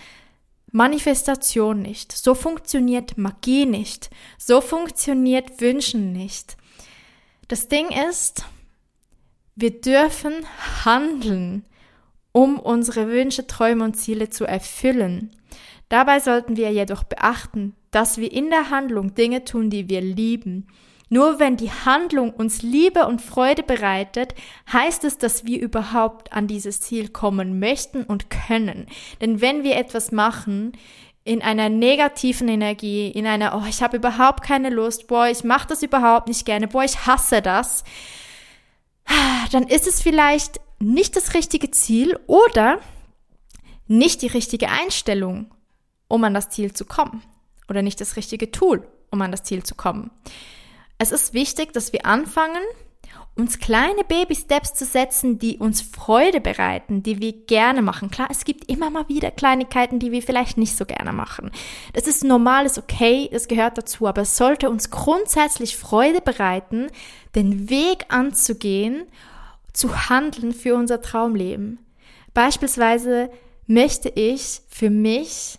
Manifestation 0.73 1.81
nicht. 1.81 2.11
So 2.11 2.35
funktioniert 2.35 3.17
Magie 3.17 3.65
nicht. 3.65 4.09
So 4.37 4.59
funktioniert 4.59 5.61
Wünschen 5.61 6.11
nicht. 6.11 6.57
Das 7.47 7.69
Ding 7.69 7.87
ist, 8.09 8.43
wir 9.55 9.79
dürfen 9.79 10.33
handeln, 10.83 11.65
um 12.33 12.59
unsere 12.59 13.07
Wünsche, 13.07 13.47
Träume 13.47 13.85
und 13.85 13.93
Ziele 13.95 14.29
zu 14.29 14.43
erfüllen. 14.43 15.31
Dabei 15.87 16.19
sollten 16.19 16.57
wir 16.57 16.69
jedoch 16.73 17.03
beachten, 17.03 17.77
dass 17.91 18.17
wir 18.17 18.29
in 18.29 18.49
der 18.49 18.69
Handlung 18.69 19.15
Dinge 19.15 19.45
tun, 19.45 19.69
die 19.69 19.87
wir 19.87 20.01
lieben, 20.01 20.67
Nur 21.09 21.39
wenn 21.39 21.57
die 21.57 21.71
Handlung 21.71 22.31
uns 22.31 22.61
Liebe 22.61 23.07
und 23.07 23.21
Freude 23.21 23.63
bereitet, 23.63 24.35
heißt 24.71 25.03
es, 25.03 25.17
dass 25.17 25.45
wir 25.45 25.59
überhaupt 25.59 26.31
an 26.31 26.47
dieses 26.47 26.81
Ziel 26.81 27.09
kommen 27.09 27.59
möchten 27.59 28.03
und 28.03 28.29
können. 28.29 28.85
Denn 29.19 29.41
wenn 29.41 29.63
wir 29.63 29.75
etwas 29.75 30.11
machen, 30.11 30.73
in 31.23 31.41
einer 31.41 31.69
negativen 31.69 32.47
Energie, 32.47 33.09
in 33.09 33.27
einer, 33.27 33.55
oh, 33.55 33.67
ich 33.67 33.81
habe 33.81 33.97
überhaupt 33.97 34.43
keine 34.43 34.69
Lust, 34.69 35.07
boah, 35.07 35.27
ich 35.27 35.43
mache 35.43 35.67
das 35.67 35.83
überhaupt 35.83 36.27
nicht 36.27 36.45
gerne, 36.45 36.67
boah, 36.67 36.83
ich 36.83 37.05
hasse 37.05 37.41
das, 37.41 37.83
dann 39.51 39.63
ist 39.63 39.87
es 39.87 40.01
vielleicht 40.01 40.59
nicht 40.79 41.15
das 41.15 41.33
richtige 41.33 41.71
Ziel 41.71 42.17
oder 42.27 42.79
nicht 43.87 44.21
die 44.21 44.27
richtige 44.27 44.69
Einstellung, 44.69 45.53
um 46.07 46.23
an 46.23 46.33
das 46.33 46.49
Ziel 46.49 46.73
zu 46.73 46.85
kommen. 46.85 47.23
Oder 47.67 47.81
nicht 47.81 47.99
das 48.01 48.15
richtige 48.15 48.51
Tool, 48.51 48.87
um 49.11 49.21
an 49.21 49.31
das 49.31 49.43
Ziel 49.43 49.63
zu 49.63 49.75
kommen. 49.75 50.11
Es 51.01 51.13
ist 51.13 51.33
wichtig, 51.33 51.71
dass 51.71 51.93
wir 51.93 52.05
anfangen, 52.05 52.61
uns 53.37 53.57
kleine 53.59 54.03
Baby-Steps 54.03 54.73
zu 54.73 54.83
setzen, 54.83 55.39
die 55.39 55.57
uns 55.57 55.81
Freude 55.81 56.41
bereiten, 56.41 57.03
die 57.03 57.21
wir 57.21 57.31
gerne 57.31 57.81
machen. 57.81 58.11
Klar, 58.11 58.27
es 58.29 58.43
gibt 58.43 58.69
immer 58.69 58.89
mal 58.89 59.07
wieder 59.07 59.31
Kleinigkeiten, 59.31 59.99
die 59.99 60.11
wir 60.11 60.21
vielleicht 60.21 60.57
nicht 60.57 60.75
so 60.75 60.83
gerne 60.83 61.13
machen. 61.13 61.51
Das 61.93 62.05
ist 62.05 62.25
normal, 62.25 62.65
ist 62.65 62.77
okay, 62.77 63.29
das 63.31 63.47
gehört 63.47 63.77
dazu, 63.77 64.07
aber 64.07 64.23
es 64.23 64.35
sollte 64.35 64.69
uns 64.69 64.91
grundsätzlich 64.91 65.77
Freude 65.77 66.19
bereiten, 66.19 66.87
den 67.33 67.69
Weg 67.69 68.05
anzugehen, 68.09 69.05
zu 69.71 70.09
handeln 70.09 70.51
für 70.51 70.75
unser 70.75 71.01
Traumleben. 71.01 71.79
Beispielsweise 72.33 73.29
möchte 73.67 74.09
ich 74.09 74.61
für 74.67 74.89
mich 74.89 75.58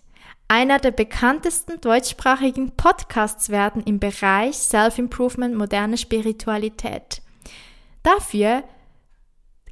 einer 0.50 0.80
der 0.80 0.90
bekanntesten 0.90 1.80
deutschsprachigen 1.80 2.72
Podcasts 2.72 3.50
werden 3.50 3.84
im 3.84 4.00
Bereich 4.00 4.56
Self-Improvement, 4.56 5.54
moderne 5.54 5.96
Spiritualität. 5.96 7.22
Dafür 8.02 8.64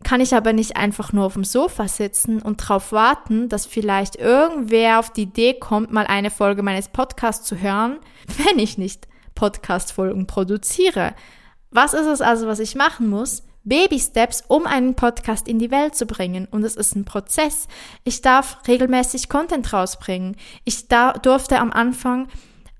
kann 0.04 0.20
ich 0.20 0.36
aber 0.36 0.52
nicht 0.52 0.76
einfach 0.76 1.12
nur 1.12 1.26
auf 1.26 1.32
dem 1.34 1.42
Sofa 1.42 1.88
sitzen 1.88 2.40
und 2.40 2.62
darauf 2.62 2.92
warten, 2.92 3.48
dass 3.48 3.66
vielleicht 3.66 4.14
irgendwer 4.14 5.00
auf 5.00 5.12
die 5.12 5.22
Idee 5.22 5.54
kommt, 5.54 5.92
mal 5.92 6.06
eine 6.06 6.30
Folge 6.30 6.62
meines 6.62 6.86
Podcasts 6.86 7.44
zu 7.44 7.60
hören, 7.60 7.98
wenn 8.46 8.60
ich 8.60 8.78
nicht 8.78 9.08
Podcast-Folgen 9.34 10.28
produziere. 10.28 11.16
Was 11.72 11.92
ist 11.92 12.06
es 12.06 12.20
also, 12.20 12.46
was 12.46 12.60
ich 12.60 12.76
machen 12.76 13.08
muss? 13.08 13.42
Baby 13.64 13.98
Steps, 13.98 14.44
um 14.48 14.66
einen 14.66 14.94
Podcast 14.94 15.48
in 15.48 15.58
die 15.58 15.70
Welt 15.70 15.94
zu 15.94 16.06
bringen. 16.06 16.48
Und 16.50 16.64
es 16.64 16.76
ist 16.76 16.96
ein 16.96 17.04
Prozess. 17.04 17.68
Ich 18.04 18.22
darf 18.22 18.58
regelmäßig 18.66 19.28
Content 19.28 19.72
rausbringen. 19.72 20.36
Ich 20.64 20.88
da, 20.88 21.12
durfte 21.12 21.58
am 21.58 21.72
Anfang 21.72 22.28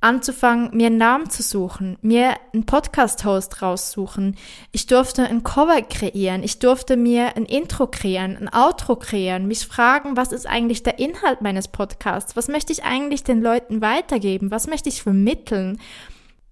anzufangen, 0.00 0.70
mir 0.76 0.86
einen 0.86 0.98
Namen 0.98 1.28
zu 1.28 1.42
suchen, 1.42 1.98
mir 2.02 2.36
einen 2.52 2.66
Podcast-Host 2.66 3.62
raussuchen. 3.62 4.36
Ich 4.70 4.86
durfte 4.86 5.24
ein 5.24 5.42
Cover 5.42 5.82
kreieren. 5.82 6.42
Ich 6.44 6.60
durfte 6.60 6.96
mir 6.96 7.36
ein 7.36 7.44
Intro 7.44 7.88
kreieren, 7.88 8.36
ein 8.36 8.52
Outro 8.52 8.96
kreieren, 8.96 9.48
mich 9.48 9.66
fragen, 9.66 10.16
was 10.16 10.32
ist 10.32 10.46
eigentlich 10.46 10.84
der 10.84 10.98
Inhalt 10.98 11.40
meines 11.40 11.68
Podcasts? 11.68 12.36
Was 12.36 12.48
möchte 12.48 12.72
ich 12.72 12.84
eigentlich 12.84 13.24
den 13.24 13.42
Leuten 13.42 13.80
weitergeben? 13.80 14.50
Was 14.50 14.68
möchte 14.68 14.88
ich 14.88 15.02
vermitteln? 15.02 15.80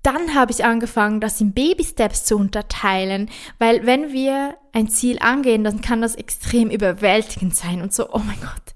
Dann 0.07 0.37
habe 0.37 0.53
ich 0.53 0.65
angefangen, 0.65 1.21
das 1.21 1.41
in 1.41 1.53
Baby-Steps 1.53 2.23
zu 2.27 2.37
unterteilen, 2.37 3.29
weil 3.59 3.87
wenn 3.87 4.13
wir 4.13 4.55
ein 4.73 4.89
Ziel 4.89 5.19
angehen, 5.19 5.65
dann 5.65 5.81
kann 5.81 6.01
das 6.01 6.15
extrem 6.15 6.71
überwältigend 6.71 7.57
sein 7.57 7.83
und 7.83 7.93
so, 7.93 8.13
oh 8.13 8.21
mein 8.21 8.39
Gott, 8.39 8.75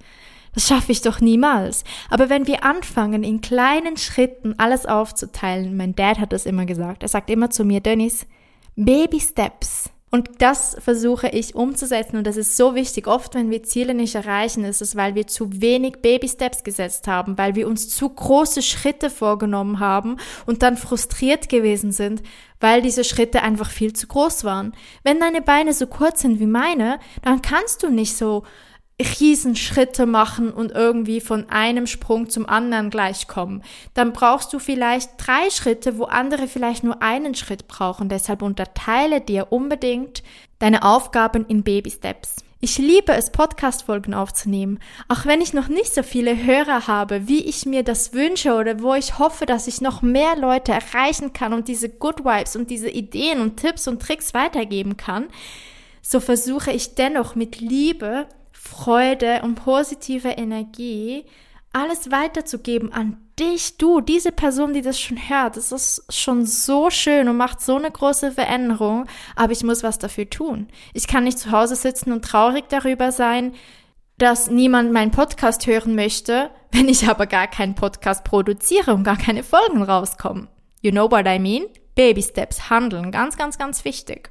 das 0.54 0.66
schaffe 0.66 0.90
ich 0.90 1.02
doch 1.02 1.20
niemals. 1.20 1.84
Aber 2.08 2.30
wenn 2.30 2.48
wir 2.48 2.64
anfangen, 2.64 3.22
in 3.22 3.40
kleinen 3.40 3.96
Schritten 3.96 4.56
alles 4.58 4.86
aufzuteilen, 4.86 5.76
mein 5.76 5.94
Dad 5.94 6.18
hat 6.18 6.32
das 6.32 6.46
immer 6.46 6.66
gesagt, 6.66 7.04
er 7.04 7.08
sagt 7.08 7.30
immer 7.30 7.48
zu 7.48 7.62
mir, 7.62 7.78
Dennis, 7.78 8.26
Baby 8.74 9.20
Steps. 9.20 9.88
Und 10.12 10.28
das 10.42 10.76
versuche 10.80 11.28
ich 11.28 11.54
umzusetzen 11.54 12.16
und 12.16 12.26
das 12.26 12.36
ist 12.36 12.56
so 12.56 12.74
wichtig. 12.74 13.06
Oft, 13.06 13.34
wenn 13.36 13.50
wir 13.50 13.62
Ziele 13.62 13.94
nicht 13.94 14.16
erreichen, 14.16 14.64
ist 14.64 14.82
es, 14.82 14.96
weil 14.96 15.14
wir 15.14 15.28
zu 15.28 15.60
wenig 15.62 15.98
Baby 16.02 16.28
Steps 16.28 16.64
gesetzt 16.64 17.06
haben, 17.06 17.38
weil 17.38 17.54
wir 17.54 17.68
uns 17.68 17.88
zu 17.88 18.08
große 18.08 18.62
Schritte 18.62 19.08
vorgenommen 19.08 19.78
haben 19.78 20.16
und 20.46 20.64
dann 20.64 20.76
frustriert 20.76 21.48
gewesen 21.48 21.92
sind, 21.92 22.24
weil 22.58 22.82
diese 22.82 23.04
Schritte 23.04 23.42
einfach 23.42 23.70
viel 23.70 23.92
zu 23.92 24.08
groß 24.08 24.42
waren. 24.42 24.72
Wenn 25.04 25.20
deine 25.20 25.42
Beine 25.42 25.72
so 25.72 25.86
kurz 25.86 26.22
sind 26.22 26.40
wie 26.40 26.46
meine, 26.46 26.98
dann 27.22 27.40
kannst 27.40 27.84
du 27.84 27.88
nicht 27.88 28.16
so 28.16 28.42
Riesenschritte 29.00 30.06
machen 30.06 30.52
und 30.52 30.72
irgendwie 30.72 31.20
von 31.20 31.48
einem 31.50 31.86
Sprung 31.86 32.28
zum 32.28 32.48
anderen 32.48 32.90
gleichkommen. 32.90 33.62
Dann 33.94 34.12
brauchst 34.12 34.52
du 34.52 34.58
vielleicht 34.58 35.10
drei 35.16 35.50
Schritte, 35.50 35.98
wo 35.98 36.04
andere 36.04 36.48
vielleicht 36.48 36.84
nur 36.84 37.02
einen 37.02 37.34
Schritt 37.34 37.68
brauchen. 37.68 38.08
Deshalb 38.08 38.42
unterteile 38.42 39.20
dir 39.20 39.48
unbedingt 39.50 40.22
deine 40.58 40.82
Aufgaben 40.82 41.46
in 41.46 41.62
Baby-Steps. 41.62 42.36
Ich 42.62 42.76
liebe 42.76 43.14
es, 43.14 43.30
Podcast-Folgen 43.30 44.12
aufzunehmen, 44.12 44.80
auch 45.08 45.24
wenn 45.24 45.40
ich 45.40 45.54
noch 45.54 45.68
nicht 45.68 45.94
so 45.94 46.02
viele 46.02 46.44
Hörer 46.44 46.86
habe, 46.86 47.26
wie 47.26 47.42
ich 47.42 47.64
mir 47.64 47.82
das 47.82 48.12
wünsche 48.12 48.52
oder 48.52 48.82
wo 48.82 48.94
ich 48.94 49.18
hoffe, 49.18 49.46
dass 49.46 49.66
ich 49.66 49.80
noch 49.80 50.02
mehr 50.02 50.36
Leute 50.36 50.72
erreichen 50.72 51.32
kann 51.32 51.54
und 51.54 51.68
diese 51.68 51.88
Good 51.88 52.22
Vibes 52.22 52.56
und 52.56 52.68
diese 52.68 52.90
Ideen 52.90 53.40
und 53.40 53.56
Tipps 53.56 53.88
und 53.88 54.02
Tricks 54.02 54.34
weitergeben 54.34 54.98
kann, 54.98 55.28
so 56.02 56.20
versuche 56.20 56.70
ich 56.70 56.94
dennoch 56.94 57.34
mit 57.34 57.60
Liebe 57.60 58.26
Freude 58.62 59.40
und 59.42 59.54
positive 59.54 60.28
Energie 60.28 61.24
alles 61.72 62.10
weiterzugeben 62.10 62.92
an 62.92 63.16
dich, 63.38 63.78
du, 63.78 64.00
diese 64.00 64.32
Person, 64.32 64.74
die 64.74 64.82
das 64.82 65.00
schon 65.00 65.16
hört. 65.16 65.56
Das 65.56 65.72
ist 65.72 66.04
schon 66.12 66.44
so 66.44 66.90
schön 66.90 67.28
und 67.28 67.36
macht 67.36 67.60
so 67.60 67.76
eine 67.76 67.90
große 67.90 68.32
Veränderung, 68.32 69.06
aber 69.36 69.52
ich 69.52 69.62
muss 69.62 69.82
was 69.82 69.98
dafür 69.98 70.28
tun. 70.28 70.68
Ich 70.94 71.06
kann 71.06 71.24
nicht 71.24 71.38
zu 71.38 71.52
Hause 71.52 71.76
sitzen 71.76 72.12
und 72.12 72.24
traurig 72.24 72.64
darüber 72.68 73.12
sein, 73.12 73.54
dass 74.18 74.50
niemand 74.50 74.92
meinen 74.92 75.12
Podcast 75.12 75.66
hören 75.66 75.94
möchte, 75.94 76.50
wenn 76.72 76.88
ich 76.88 77.08
aber 77.08 77.26
gar 77.26 77.46
keinen 77.46 77.74
Podcast 77.74 78.24
produziere 78.24 78.92
und 78.92 79.04
gar 79.04 79.16
keine 79.16 79.42
Folgen 79.42 79.82
rauskommen. 79.82 80.48
You 80.82 80.90
know 80.90 81.10
what 81.10 81.26
I 81.26 81.38
mean? 81.38 81.66
Baby 81.94 82.22
Steps, 82.22 82.68
handeln, 82.68 83.10
ganz, 83.10 83.36
ganz, 83.36 83.58
ganz 83.58 83.84
wichtig. 83.84 84.30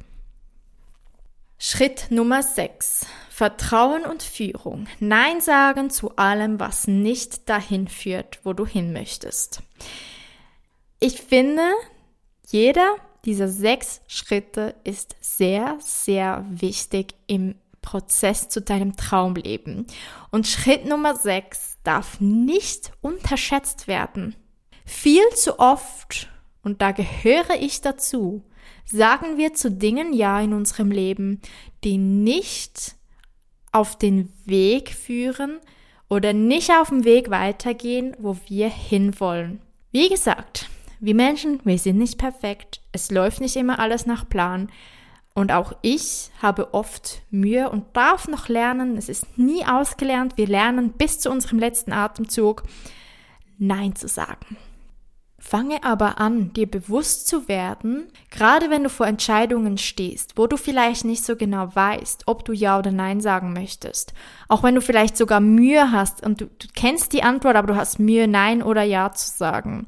Schritt 1.57 2.07
Nummer 2.09 2.43
6. 2.43 3.05
Vertrauen 3.39 4.03
und 4.03 4.21
Führung. 4.21 4.87
Nein 4.99 5.39
sagen 5.39 5.89
zu 5.89 6.17
allem, 6.17 6.59
was 6.59 6.87
nicht 6.87 7.47
dahin 7.47 7.87
führt, 7.87 8.41
wo 8.43 8.51
du 8.51 8.65
hin 8.65 8.91
möchtest. 8.91 9.61
Ich 10.99 11.21
finde, 11.21 11.61
jeder 12.49 12.97
dieser 13.23 13.47
sechs 13.47 14.01
Schritte 14.09 14.75
ist 14.83 15.15
sehr, 15.21 15.77
sehr 15.79 16.45
wichtig 16.49 17.15
im 17.27 17.55
Prozess 17.81 18.49
zu 18.49 18.59
deinem 18.59 18.97
Traumleben. 18.97 19.87
Und 20.31 20.45
Schritt 20.45 20.85
Nummer 20.85 21.15
sechs 21.15 21.77
darf 21.85 22.19
nicht 22.19 22.91
unterschätzt 22.99 23.87
werden. 23.87 24.35
Viel 24.83 25.23
zu 25.33 25.59
oft, 25.59 26.27
und 26.61 26.81
da 26.81 26.91
gehöre 26.91 27.55
ich 27.61 27.79
dazu, 27.79 28.43
sagen 28.83 29.37
wir 29.37 29.53
zu 29.53 29.71
Dingen 29.71 30.11
Ja 30.11 30.41
in 30.41 30.51
unserem 30.51 30.91
Leben, 30.91 31.39
die 31.85 31.97
nicht 31.97 32.98
auf 33.71 33.97
den 33.97 34.31
Weg 34.45 34.89
führen 34.89 35.59
oder 36.09 36.33
nicht 36.33 36.71
auf 36.71 36.89
dem 36.89 37.05
Weg 37.05 37.29
weitergehen, 37.29 38.15
wo 38.19 38.35
wir 38.47 38.69
hinwollen. 38.69 39.61
Wie 39.91 40.09
gesagt, 40.09 40.69
wir 40.99 41.15
Menschen, 41.15 41.61
wir 41.63 41.77
sind 41.77 41.97
nicht 41.97 42.17
perfekt. 42.17 42.81
Es 42.91 43.11
läuft 43.11 43.41
nicht 43.41 43.55
immer 43.55 43.79
alles 43.79 44.05
nach 44.05 44.27
Plan. 44.27 44.69
Und 45.33 45.51
auch 45.51 45.73
ich 45.81 46.31
habe 46.41 46.73
oft 46.73 47.21
Mühe 47.31 47.69
und 47.69 47.85
darf 47.95 48.27
noch 48.27 48.49
lernen. 48.49 48.97
Es 48.97 49.07
ist 49.07 49.37
nie 49.37 49.63
ausgelernt. 49.65 50.35
Wir 50.35 50.47
lernen 50.47 50.91
bis 50.91 51.19
zu 51.19 51.31
unserem 51.31 51.59
letzten 51.59 51.93
Atemzug 51.93 52.63
Nein 53.57 53.95
zu 53.95 54.07
sagen. 54.07 54.57
Fange 55.39 55.83
aber 55.83 56.19
an, 56.19 56.51
dir 56.53 56.69
bewusst 56.69 57.27
zu 57.27 57.47
werden, 57.47 58.11
gerade 58.29 58.69
wenn 58.69 58.83
du 58.83 58.89
vor 58.89 59.07
Entscheidungen 59.07 59.77
stehst, 59.77 60.37
wo 60.37 60.47
du 60.47 60.57
vielleicht 60.57 61.05
nicht 61.05 61.23
so 61.23 61.35
genau 61.35 61.73
weißt, 61.73 62.23
ob 62.27 62.43
du 62.45 62.51
Ja 62.51 62.77
oder 62.77 62.91
Nein 62.91 63.21
sagen 63.21 63.53
möchtest. 63.53 64.13
Auch 64.49 64.63
wenn 64.63 64.75
du 64.75 64.81
vielleicht 64.81 65.15
sogar 65.15 65.39
Mühe 65.39 65.91
hast 65.91 66.21
und 66.23 66.41
du, 66.41 66.45
du 66.45 66.67
kennst 66.75 67.13
die 67.13 67.23
Antwort, 67.23 67.55
aber 67.55 67.67
du 67.67 67.75
hast 67.75 67.99
Mühe, 67.99 68.27
Nein 68.27 68.61
oder 68.61 68.83
Ja 68.83 69.13
zu 69.13 69.29
sagen. 69.29 69.87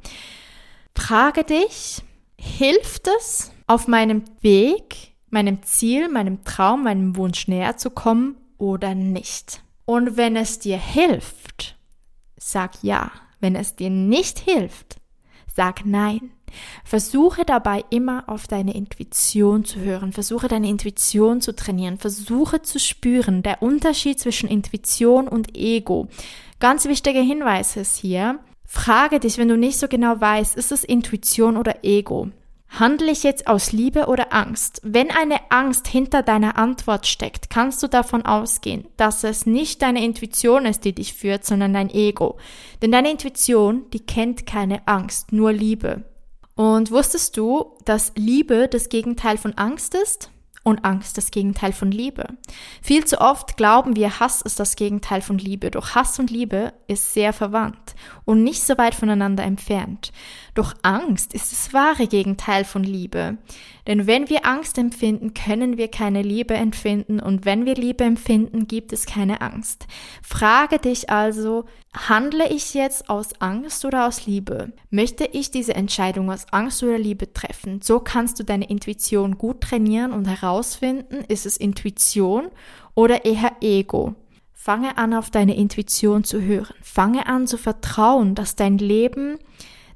Frage 0.96 1.44
dich, 1.44 2.02
hilft 2.38 3.08
es, 3.20 3.52
auf 3.68 3.88
meinem 3.88 4.24
Weg, 4.42 5.14
meinem 5.30 5.64
Ziel, 5.64 6.10
meinem 6.10 6.44
Traum, 6.44 6.84
meinem 6.84 7.16
Wunsch 7.16 7.48
näher 7.48 7.78
zu 7.78 7.90
kommen 7.90 8.36
oder 8.58 8.96
nicht? 8.96 9.64
Und 9.86 10.18
wenn 10.18 10.36
es 10.36 10.60
dir 10.60 10.78
hilft, 10.78 11.78
sag 12.38 12.84
Ja. 12.84 13.12
Wenn 13.40 13.56
es 13.56 13.76
dir 13.76 13.90
nicht 13.90 14.38
hilft, 14.38 14.98
Sag 15.56 15.86
nein. 15.86 16.32
Versuche 16.84 17.46
dabei 17.46 17.84
immer 17.90 18.24
auf 18.28 18.48
deine 18.48 18.74
Intuition 18.76 19.64
zu 19.64 19.80
hören. 19.80 20.12
Versuche 20.12 20.48
deine 20.48 20.70
Intuition 20.70 21.42
zu 21.42 21.56
trainieren. 21.56 21.98
Versuche 21.98 22.62
zu 22.62 22.80
spüren. 22.80 23.44
Der 23.44 23.62
Unterschied 23.62 24.20
zwischen 24.20 24.50
Intuition 24.50 25.28
und 25.28 25.58
Ego. 25.58 26.08
Ganz 26.60 26.86
wichtiger 26.86 27.22
Hinweis 27.22 27.76
ist 27.76 27.98
hier. 27.98 28.40
Frage 28.66 29.20
dich, 29.20 29.38
wenn 29.38 29.50
du 29.50 29.58
nicht 29.58 29.78
so 29.78 29.88
genau 29.88 30.20
weißt, 30.20 30.56
ist 30.56 30.72
es 30.72 30.84
Intuition 30.84 31.58
oder 31.58 31.84
Ego? 31.84 32.30
Handle 32.80 33.12
ich 33.12 33.24
jetzt 33.24 33.48
aus 33.48 33.74
Liebe 33.74 34.06
oder 34.06 34.32
Angst? 34.34 34.80
Wenn 34.84 35.12
eine 35.12 35.52
Angst 35.52 35.88
hinter 35.88 36.24
deiner 36.24 36.58
Antwort 36.58 37.06
steckt, 37.06 37.50
kannst 37.50 37.84
du 37.84 37.88
davon 37.88 38.26
ausgehen, 38.26 38.88
dass 38.96 39.26
es 39.26 39.46
nicht 39.46 39.82
deine 39.82 40.04
Intuition 40.06 40.66
ist, 40.66 40.86
die 40.86 40.94
dich 40.94 41.14
führt, 41.14 41.44
sondern 41.46 41.74
dein 41.74 41.90
Ego. 41.90 42.38
Denn 42.82 42.94
deine 42.94 43.12
Intuition, 43.12 43.90
die 43.92 44.00
kennt 44.00 44.46
keine 44.46 44.88
Angst, 44.88 45.34
nur 45.34 45.52
Liebe. 45.52 46.04
Und 46.56 46.92
wusstest 46.92 47.36
du, 47.36 47.76
dass 47.84 48.14
Liebe 48.16 48.70
das 48.70 48.88
Gegenteil 48.88 49.38
von 49.38 49.54
Angst 49.56 49.94
ist? 49.94 50.32
Und 50.64 50.86
Angst 50.86 51.18
das 51.18 51.32
Gegenteil 51.32 51.74
von 51.74 51.92
Liebe. 51.92 52.26
Viel 52.82 53.06
zu 53.06 53.20
oft 53.20 53.58
glauben 53.58 53.96
wir, 53.96 54.20
Hass 54.20 54.42
ist 54.42 54.60
das 54.60 54.76
Gegenteil 54.76 55.22
von 55.22 55.38
Liebe, 55.38 55.72
doch 55.72 55.96
Hass 55.96 56.20
und 56.20 56.30
Liebe 56.30 56.74
ist 56.88 57.14
sehr 57.14 57.34
verwandt 57.34 57.96
und 58.26 58.44
nicht 58.44 58.64
so 58.64 58.78
weit 58.78 58.94
voneinander 58.94 59.44
entfernt. 59.44 60.12
Doch 60.54 60.74
Angst 60.84 61.34
ist 61.34 61.52
das 61.52 61.74
wahre 61.74 62.08
Gegenteil 62.08 62.66
von 62.66 62.84
Liebe. 62.84 63.38
Denn 63.88 64.06
wenn 64.06 64.30
wir 64.30 64.46
Angst 64.46 64.78
empfinden, 64.78 65.34
können 65.34 65.78
wir 65.78 65.88
keine 65.90 66.22
Liebe 66.22 66.54
empfinden 66.54 67.20
und 67.20 67.46
wenn 67.46 67.66
wir 67.66 67.76
Liebe 67.76 68.04
empfinden, 68.04 68.68
gibt 68.68 68.94
es 68.94 69.06
keine 69.06 69.42
Angst. 69.42 69.88
Frage 70.22 70.78
dich 70.78 71.10
also, 71.10 71.66
handle 71.94 72.50
ich 72.50 72.74
jetzt 72.74 73.10
aus 73.10 73.30
Angst 73.40 73.84
oder 73.86 74.08
aus 74.08 74.26
Liebe? 74.26 74.72
Möchte 74.90 75.26
ich 75.26 75.52
diese 75.52 75.76
Entscheidung 75.76 76.32
aus 76.32 76.46
Angst 76.52 76.82
oder 76.84 76.98
Liebe 76.98 77.32
treffen? 77.34 77.82
So 77.82 78.00
kannst 78.00 78.40
du 78.40 78.44
deine 78.44 78.70
Intuition 78.70 79.38
gut 79.38 79.62
trainieren 79.62 80.14
und 80.14 80.26
herausfinden, 80.26 81.24
ist 81.28 81.46
es 81.46 81.58
Intuition 81.58 82.50
oder 82.96 83.26
eher 83.26 83.52
Ego? 83.62 84.16
Fange 84.54 84.98
an, 84.98 85.14
auf 85.14 85.32
deine 85.32 85.56
Intuition 85.56 86.24
zu 86.24 86.42
hören. 86.42 86.76
Fange 86.82 87.26
an 87.26 87.48
zu 87.48 87.58
vertrauen, 87.58 88.36
dass 88.36 88.56
dein 88.56 88.78
Leben 88.78 89.40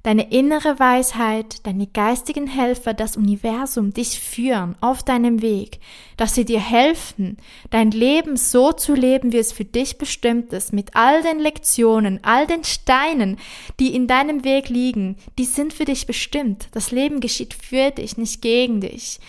deine 0.05 0.31
innere 0.31 0.77
Weisheit, 0.77 1.65
deine 1.65 1.87
geistigen 1.87 2.45
Helfer, 2.45 2.93
das 2.93 3.17
Universum 3.17 3.91
dich 3.91 4.19
führen 4.19 4.75
auf 4.79 5.01
deinem 5.01 5.41
Weg, 5.41 5.79
dass 6.15 6.35
sie 6.35 6.45
dir 6.45 6.59
helfen, 6.59 7.37
dein 7.71 7.89
Leben 7.89 8.37
so 8.37 8.71
zu 8.71 8.93
leben, 8.93 9.33
wie 9.33 9.39
es 9.39 9.51
für 9.51 9.65
dich 9.65 9.97
bestimmt 9.97 10.53
ist, 10.53 10.73
mit 10.73 10.95
all 10.95 11.23
den 11.23 11.39
Lektionen, 11.39 12.19
all 12.21 12.45
den 12.45 12.63
Steinen, 12.63 13.39
die 13.79 13.95
in 13.95 14.05
deinem 14.05 14.43
Weg 14.43 14.69
liegen, 14.69 15.17
die 15.39 15.45
sind 15.45 15.73
für 15.73 15.85
dich 15.85 16.05
bestimmt. 16.05 16.67
Das 16.73 16.91
Leben 16.91 17.19
geschieht 17.19 17.55
für 17.55 17.89
dich, 17.89 18.15
nicht 18.15 18.43
gegen 18.43 18.81
dich. 18.81 19.19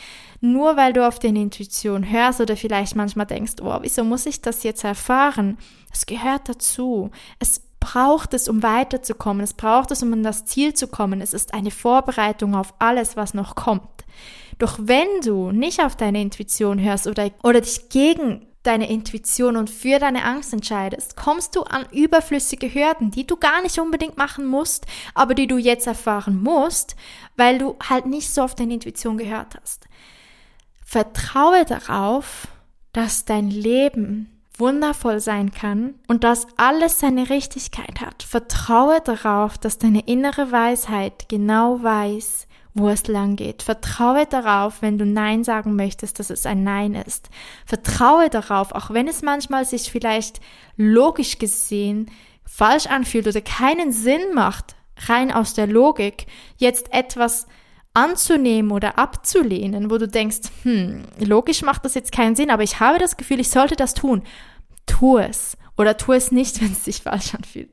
Nur 0.43 0.77
weil 0.77 0.93
du 0.93 1.09
auf 1.09 1.19
deine 1.19 1.41
Intuition 1.41 2.11
hörst 2.11 2.43
oder 2.43 2.55
vielleicht 2.55 2.95
manchmal 2.97 3.25
denkst, 3.25 3.55
oh, 3.63 3.79
wieso 3.81 4.05
muss 4.05 4.27
ich 4.27 4.43
das 4.43 4.63
jetzt 4.63 4.85
erfahren? 4.85 5.57
Es 5.91 6.05
gehört 6.05 6.51
dazu. 6.51 7.11
Es 7.39 7.63
braucht 7.81 8.35
es, 8.35 8.49
um 8.49 8.63
weiterzukommen. 8.63 9.43
Es 9.43 9.55
braucht 9.55 9.91
es, 9.91 10.03
um 10.03 10.13
an 10.13 10.23
das 10.23 10.45
Ziel 10.45 10.75
zu 10.75 10.89
kommen. 10.89 11.21
Es 11.21 11.33
ist 11.33 11.55
eine 11.55 11.71
Vorbereitung 11.71 12.55
auf 12.55 12.75
alles, 12.79 13.17
was 13.17 13.35
noch 13.35 13.55
kommt. 13.55 14.05
Doch 14.59 14.79
wenn 14.81 15.09
du 15.23 15.53
nicht 15.53 15.83
auf 15.83 15.97
deine 15.97 16.21
Intuition 16.21 16.81
hörst 16.81 17.07
oder, 17.07 17.31
oder 17.43 17.61
dich 17.61 17.89
gegen 17.89 18.47
deine 18.67 18.91
Intuition 18.91 19.57
und 19.57 19.71
für 19.71 19.99
deine 19.99 20.25
Angst 20.25 20.53
entscheidest, 20.53 21.17
kommst 21.17 21.55
du 21.55 21.63
an 21.63 21.87
überflüssige 21.93 22.73
Hürden, 22.73 23.11
die 23.11 23.27
du 23.27 23.37
gar 23.37 23.63
nicht 23.63 23.79
unbedingt 23.79 24.17
machen 24.17 24.47
musst, 24.47 24.87
aber 25.15 25.35
die 25.35 25.47
du 25.47 25.57
jetzt 25.57 25.87
erfahren 25.87 26.43
musst, 26.43 26.97
weil 27.37 27.59
du 27.59 27.77
halt 27.89 28.07
nicht 28.07 28.31
so 28.31 28.43
auf 28.43 28.55
deine 28.55 28.75
Intuition 28.75 29.19
gehört 29.19 29.57
hast. 29.61 29.87
Vertraue 30.85 31.65
darauf, 31.65 32.49
dass 32.93 33.25
dein 33.25 33.51
Leben 33.51 34.36
wundervoll 34.59 35.21
sein 35.21 35.53
kann 35.53 35.95
und 36.09 36.25
dass 36.25 36.47
alles 36.57 37.01
seine 37.01 37.31
Richtigkeit 37.31 38.01
hat. 38.01 38.23
Vertraue 38.23 39.01
darauf, 39.01 39.59
dass 39.59 39.79
deine 39.79 40.01
innere 40.07 40.53
Weisheit 40.53 41.29
genau 41.29 41.83
weiß, 41.83 42.47
wo 42.75 42.89
es 42.89 43.07
lang 43.07 43.37
geht. 43.37 43.63
Vertraue 43.63 44.27
darauf, 44.27 44.83
wenn 44.83 44.99
du 44.99 45.07
Nein 45.07 45.45
sagen 45.45 45.77
möchtest, 45.77 46.19
dass 46.19 46.31
es 46.31 46.47
ein 46.47 46.63
Nein 46.63 46.95
ist. 46.95 47.31
Vertraue 47.65 48.29
darauf, 48.29 48.73
auch 48.73 48.91
wenn 48.91 49.09
es 49.09 49.23
manchmal 49.23 49.65
sich 49.65 49.91
vielleicht 49.91 50.41
logisch 50.77 51.39
gesehen 51.39 52.11
falsch 52.45 52.87
anfühlt 52.87 53.27
oder 53.27 53.41
keinen 53.41 53.93
Sinn 53.93 54.35
macht, 54.35 54.77
rein 55.09 55.33
aus 55.33 55.55
der 55.55 55.67
Logik, 55.67 56.27
jetzt 56.57 56.93
etwas 56.93 57.47
anzunehmen 57.97 58.73
oder 58.73 58.99
abzulehnen, 58.99 59.91
wo 59.91 59.97
du 59.97 60.07
denkst, 60.07 60.51
hm, 60.63 61.03
logisch 61.19 61.63
macht 61.63 61.85
das 61.85 61.95
jetzt 61.95 62.13
keinen 62.13 62.37
Sinn, 62.37 62.51
aber 62.51 62.63
ich 62.63 62.79
habe 62.79 62.99
das 62.99 63.17
Gefühl, 63.17 63.41
ich 63.41 63.49
sollte 63.49 63.75
das 63.75 63.95
tun. 63.95 64.23
Tu 64.85 65.19
es 65.19 65.57
oder 65.79 65.97
tu 65.97 66.13
es 66.13 66.31
nicht, 66.31 66.61
wenn 66.61 66.73
es 66.73 66.85
sich 66.85 67.03
falsch 67.03 67.35
anfühlt. 67.35 67.71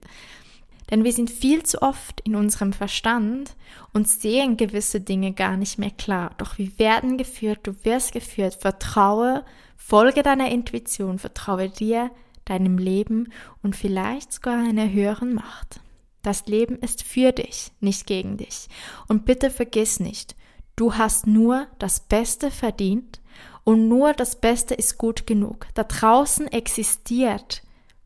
Denn 0.89 1.03
wir 1.03 1.11
sind 1.11 1.29
viel 1.29 1.63
zu 1.63 1.81
oft 1.81 2.21
in 2.21 2.35
unserem 2.35 2.71
Verstand 2.71 3.55
und 3.93 4.07
sehen 4.07 4.57
gewisse 4.57 5.01
Dinge 5.01 5.33
gar 5.33 5.57
nicht 5.57 5.77
mehr 5.77 5.91
klar. 5.91 6.31
Doch 6.37 6.57
wir 6.57 6.77
werden 6.77 7.17
geführt, 7.17 7.59
du 7.63 7.73
wirst 7.83 8.13
geführt. 8.13 8.55
Vertraue, 8.55 9.43
folge 9.75 10.23
deiner 10.23 10.51
Intuition, 10.51 11.19
vertraue 11.19 11.69
dir, 11.69 12.11
deinem 12.45 12.77
Leben 12.77 13.31
und 13.61 13.75
vielleicht 13.75 14.33
sogar 14.33 14.57
einer 14.57 14.91
höheren 14.91 15.33
Macht. 15.33 15.81
Das 16.23 16.47
Leben 16.47 16.77
ist 16.79 17.03
für 17.03 17.31
dich, 17.31 17.71
nicht 17.79 18.07
gegen 18.07 18.37
dich. 18.37 18.67
Und 19.07 19.25
bitte 19.25 19.51
vergiss 19.51 19.99
nicht, 19.99 20.35
du 20.75 20.95
hast 20.95 21.27
nur 21.27 21.67
das 21.77 21.99
Beste 21.99 22.49
verdient 22.49 23.21
und 23.63 23.87
nur 23.87 24.13
das 24.13 24.37
Beste 24.37 24.73
ist 24.73 24.97
gut 24.97 25.27
genug. 25.27 25.67
Da 25.75 25.83
draußen 25.83 26.47
existiert 26.47 27.61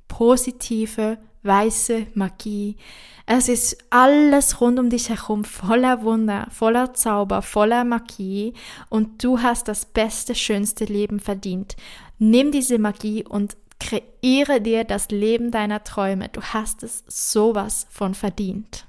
positive, 0.08 1.18
weiße 1.44 2.08
Magie. 2.14 2.76
Es 3.26 3.50
ist 3.50 3.78
alles 3.90 4.62
rund 4.62 4.80
um 4.80 4.90
dich 4.90 5.10
herum 5.10 5.44
voller 5.44 6.04
Wunder, 6.04 6.48
voller 6.50 6.94
Zauber, 6.94 7.42
voller 7.42 7.84
Magie 7.84 8.54
und 8.90 9.24
du 9.24 9.42
hast 9.42 9.68
das 9.68 9.86
beste, 9.86 10.34
schönste 10.34 10.86
Leben 10.86 11.20
verdient. 11.20 11.76
Nimm 12.20 12.52
diese 12.52 12.80
Magie 12.80 13.24
und 13.24 13.58
Kreiere 13.80 14.62
dir 14.62 14.84
das 14.84 15.10
Leben 15.10 15.52
deiner 15.52 15.84
Träume. 15.84 16.30
Du 16.30 16.42
hast 16.42 16.84
es 16.84 17.04
sowas 17.08 17.88
von 17.90 18.14
verdient. 18.14 18.86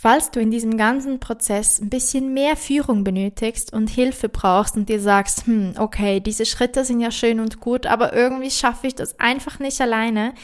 Falls 0.00 0.30
du 0.30 0.38
in 0.38 0.52
diesem 0.52 0.76
ganzen 0.76 1.18
Prozess 1.18 1.80
ein 1.80 1.90
bisschen 1.90 2.32
mehr 2.32 2.56
Führung 2.56 3.02
benötigst 3.02 3.72
und 3.72 3.90
Hilfe 3.90 4.28
brauchst 4.28 4.76
und 4.76 4.88
dir 4.88 5.00
sagst, 5.00 5.46
hm, 5.46 5.74
okay, 5.76 6.20
diese 6.20 6.46
Schritte 6.46 6.84
sind 6.84 7.00
ja 7.00 7.10
schön 7.10 7.40
und 7.40 7.58
gut, 7.58 7.84
aber 7.84 8.12
irgendwie 8.12 8.52
schaffe 8.52 8.86
ich 8.86 8.94
das 8.94 9.18
einfach 9.18 9.58
nicht 9.58 9.80
alleine, 9.80 10.34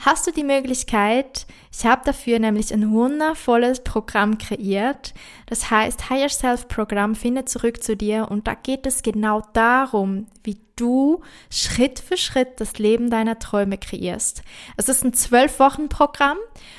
hast 0.00 0.26
du 0.26 0.32
die 0.32 0.44
Möglichkeit, 0.44 1.46
ich 1.72 1.86
habe 1.86 2.02
dafür 2.04 2.38
nämlich 2.38 2.72
ein 2.74 2.90
wundervolles 2.90 3.84
Programm 3.84 4.38
kreiert. 4.38 5.14
Das 5.46 5.70
heißt 5.70 6.10
Higher 6.10 6.28
Self 6.28 6.68
Programm, 6.68 7.14
finde 7.14 7.44
zurück 7.44 7.82
zu 7.82 7.96
dir 7.96 8.28
und 8.30 8.46
da 8.46 8.54
geht 8.54 8.86
es 8.86 9.02
genau 9.02 9.42
darum, 9.52 10.26
wie 10.42 10.58
du 10.74 11.20
Schritt 11.50 12.00
für 12.00 12.16
Schritt 12.16 12.60
das 12.60 12.78
Leben 12.78 13.10
deiner 13.10 13.38
Träume 13.38 13.78
kreierst. 13.78 14.42
Es 14.76 14.88
ist 14.88 15.04
ein 15.04 15.12
zwölf 15.12 15.60
Wochen 15.60 15.88
Programm, 15.88 16.38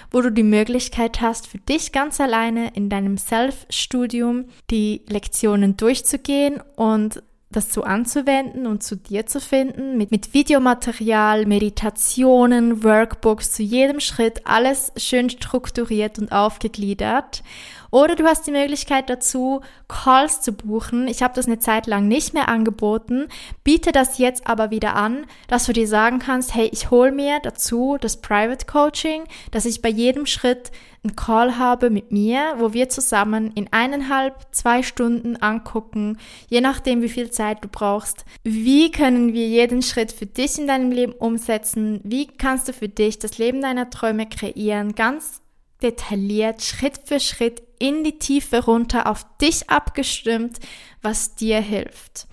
wo 0.10 0.22
du 0.22 0.32
die 0.32 0.44
Möglichkeit 0.44 1.22
hast, 1.22 1.48
für 1.48 1.60
dich 1.60 1.92
ganz 1.92 2.20
alleine 2.20 2.74
in 2.74 2.90
deinem 2.90 3.18
Self-Studium 3.18 4.46
die 4.70 5.04
Lektionen 5.08 5.78
durchzugehen 5.78 6.62
und 6.76 7.24
das 7.52 7.74
so 7.74 7.84
anzuwenden 7.84 8.68
und 8.68 8.84
zu 8.84 8.96
dir 8.96 9.26
zu 9.26 9.40
finden, 9.40 9.98
mit, 9.98 10.12
mit 10.12 10.34
Videomaterial, 10.34 11.46
Meditationen, 11.46 12.84
Workbooks, 12.84 13.52
zu 13.52 13.64
jedem 13.64 14.00
Schritt, 14.00 14.42
alles 14.46 14.92
schön 14.98 15.30
strukturiert 15.30 16.20
und 16.20 16.32
aufgegliedert. 16.32 17.44
Oder 17.92 18.16
du 18.16 18.26
hast 18.26 18.48
die 18.48 18.52
Möglichkeit 18.52 19.10
dazu, 19.10 19.62
Calls 19.90 20.42
zu 20.42 20.54
buchen. 20.54 21.08
Ich 21.10 21.22
habe 21.22 21.34
das 21.36 21.46
eine 21.46 21.60
Zeit 21.60 21.88
lang 21.88 22.08
nicht 22.08 22.34
mehr 22.34 22.48
angeboten, 22.48 23.28
biete 23.64 23.92
das 23.92 24.18
jetzt 24.18 24.48
aber 24.48 24.72
wieder 24.72 24.96
an, 24.96 25.26
dass 25.48 25.66
du 25.66 25.74
dir 25.74 25.88
sagen 25.88 26.20
kannst, 26.20 26.56
hey, 26.56 26.70
ich 26.72 26.90
hole 26.90 27.12
mir 27.12 27.40
dazu 27.44 27.98
das 28.00 28.22
Private 28.22 28.66
Coaching, 28.66 29.24
dass 29.52 29.66
ich 29.66 29.82
bei 29.82 29.90
jedem 29.90 30.26
Schritt 30.26 30.72
einen 31.04 31.16
Call 31.16 31.58
habe 31.58 31.90
mit 31.90 32.12
mir, 32.12 32.56
wo 32.60 32.74
wir 32.74 32.88
zusammen 32.88 33.52
in 33.56 33.68
eineinhalb, 33.72 34.36
zwei 34.52 34.84
Stunden 34.84 35.36
angucken, 35.36 36.18
je 36.48 36.62
nachdem, 36.62 37.02
wie 37.02 37.10
viel 37.10 37.32
Zeit 37.32 37.64
du 37.64 37.68
brauchst, 37.68 38.24
wie 38.44 38.92
können 38.92 39.34
wir 39.34 39.48
jeden 39.48 39.82
Schritt 39.82 40.12
für 40.12 40.28
dich 40.28 40.60
in 40.60 40.68
deinem 40.68 40.92
Leben 40.92 41.14
umsetzen, 41.14 42.00
wie 42.04 42.28
kannst 42.28 42.68
du 42.68 42.74
für 42.74 42.90
dich 42.90 43.20
das 43.20 43.38
Leben 43.38 43.62
deiner 43.62 43.90
Träume 43.90 44.28
kreieren, 44.28 44.96
ganz 44.96 45.42
detailliert, 45.82 46.62
Schritt 46.64 47.00
für 47.06 47.20
Schritt 47.20 47.62
in 47.80 48.04
die 48.04 48.20
Tiefe 48.20 48.64
runter 48.64 49.08
auf 49.08 49.26
dich 49.42 49.70
abgestimmt, 49.70 50.60
was 51.02 51.36
dir 51.36 51.60
hilft. 51.60 52.28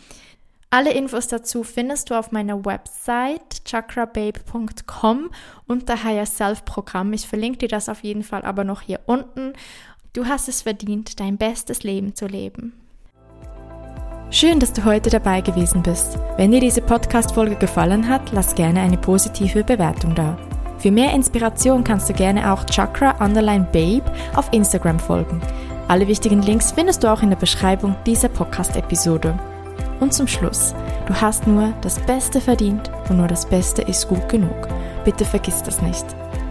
Alle 0.70 0.92
Infos 0.92 1.28
dazu 1.28 1.64
findest 1.64 2.11
du 2.11 2.18
auf 2.18 2.30
meiner 2.30 2.64
Website 2.66 3.64
chakrababe.com 3.64 5.30
unter 5.66 6.04
Higher 6.04 6.26
Self 6.26 6.66
Programm. 6.66 7.14
Ich 7.14 7.26
verlinke 7.26 7.58
dir 7.58 7.68
das 7.68 7.88
auf 7.88 8.04
jeden 8.04 8.22
Fall 8.22 8.42
aber 8.42 8.64
noch 8.64 8.82
hier 8.82 9.00
unten. 9.06 9.54
Du 10.12 10.26
hast 10.26 10.48
es 10.48 10.62
verdient, 10.62 11.20
dein 11.20 11.38
bestes 11.38 11.84
Leben 11.84 12.14
zu 12.14 12.26
leben. 12.26 12.74
Schön, 14.30 14.61
dass 14.61 14.74
du 14.74 14.84
heute 14.84 15.08
dabei 15.08 15.40
gewesen 15.40 15.82
bist. 15.82 16.18
Wenn 16.37 16.50
dir 16.50 16.61
diese 16.61 16.82
Podcast-Folge 16.82 17.56
gefallen 17.56 18.06
hat, 18.06 18.30
lass 18.32 18.54
gerne 18.54 18.80
eine 18.80 18.98
positive 18.98 19.64
Bewertung 19.64 20.14
da. 20.14 20.37
Für 20.78 20.90
mehr 20.90 21.12
Inspiration 21.12 21.82
kannst 21.82 22.08
du 22.08 22.12
gerne 22.12 22.52
auch 22.52 22.64
Chakra 22.66 23.16
Underline 23.24 23.66
Babe 23.72 24.04
auf 24.34 24.52
Instagram 24.52 24.98
folgen. 24.98 25.40
Alle 25.88 26.06
wichtigen 26.06 26.42
Links 26.42 26.72
findest 26.72 27.02
du 27.02 27.08
auch 27.08 27.22
in 27.22 27.30
der 27.30 27.36
Beschreibung 27.36 27.96
dieser 28.06 28.28
Podcast-Episode. 28.28 29.38
Und 30.00 30.12
zum 30.12 30.28
Schluss, 30.28 30.74
du 31.06 31.14
hast 31.14 31.46
nur 31.46 31.72
das 31.80 31.98
Beste 32.00 32.40
verdient 32.40 32.90
und 33.08 33.16
nur 33.16 33.26
das 33.26 33.46
Beste 33.46 33.82
ist 33.82 34.06
gut 34.06 34.28
genug. 34.28 34.68
Bitte 35.04 35.24
vergiss 35.24 35.62
das 35.62 35.82
nicht. 35.82 36.04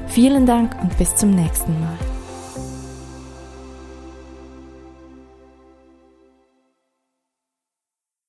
Vielen 0.08 0.46
Dank 0.46 0.76
und 0.82 0.98
bis 0.98 1.16
zum 1.16 1.32
nächsten 1.32 1.80
Mal. 1.80 2.17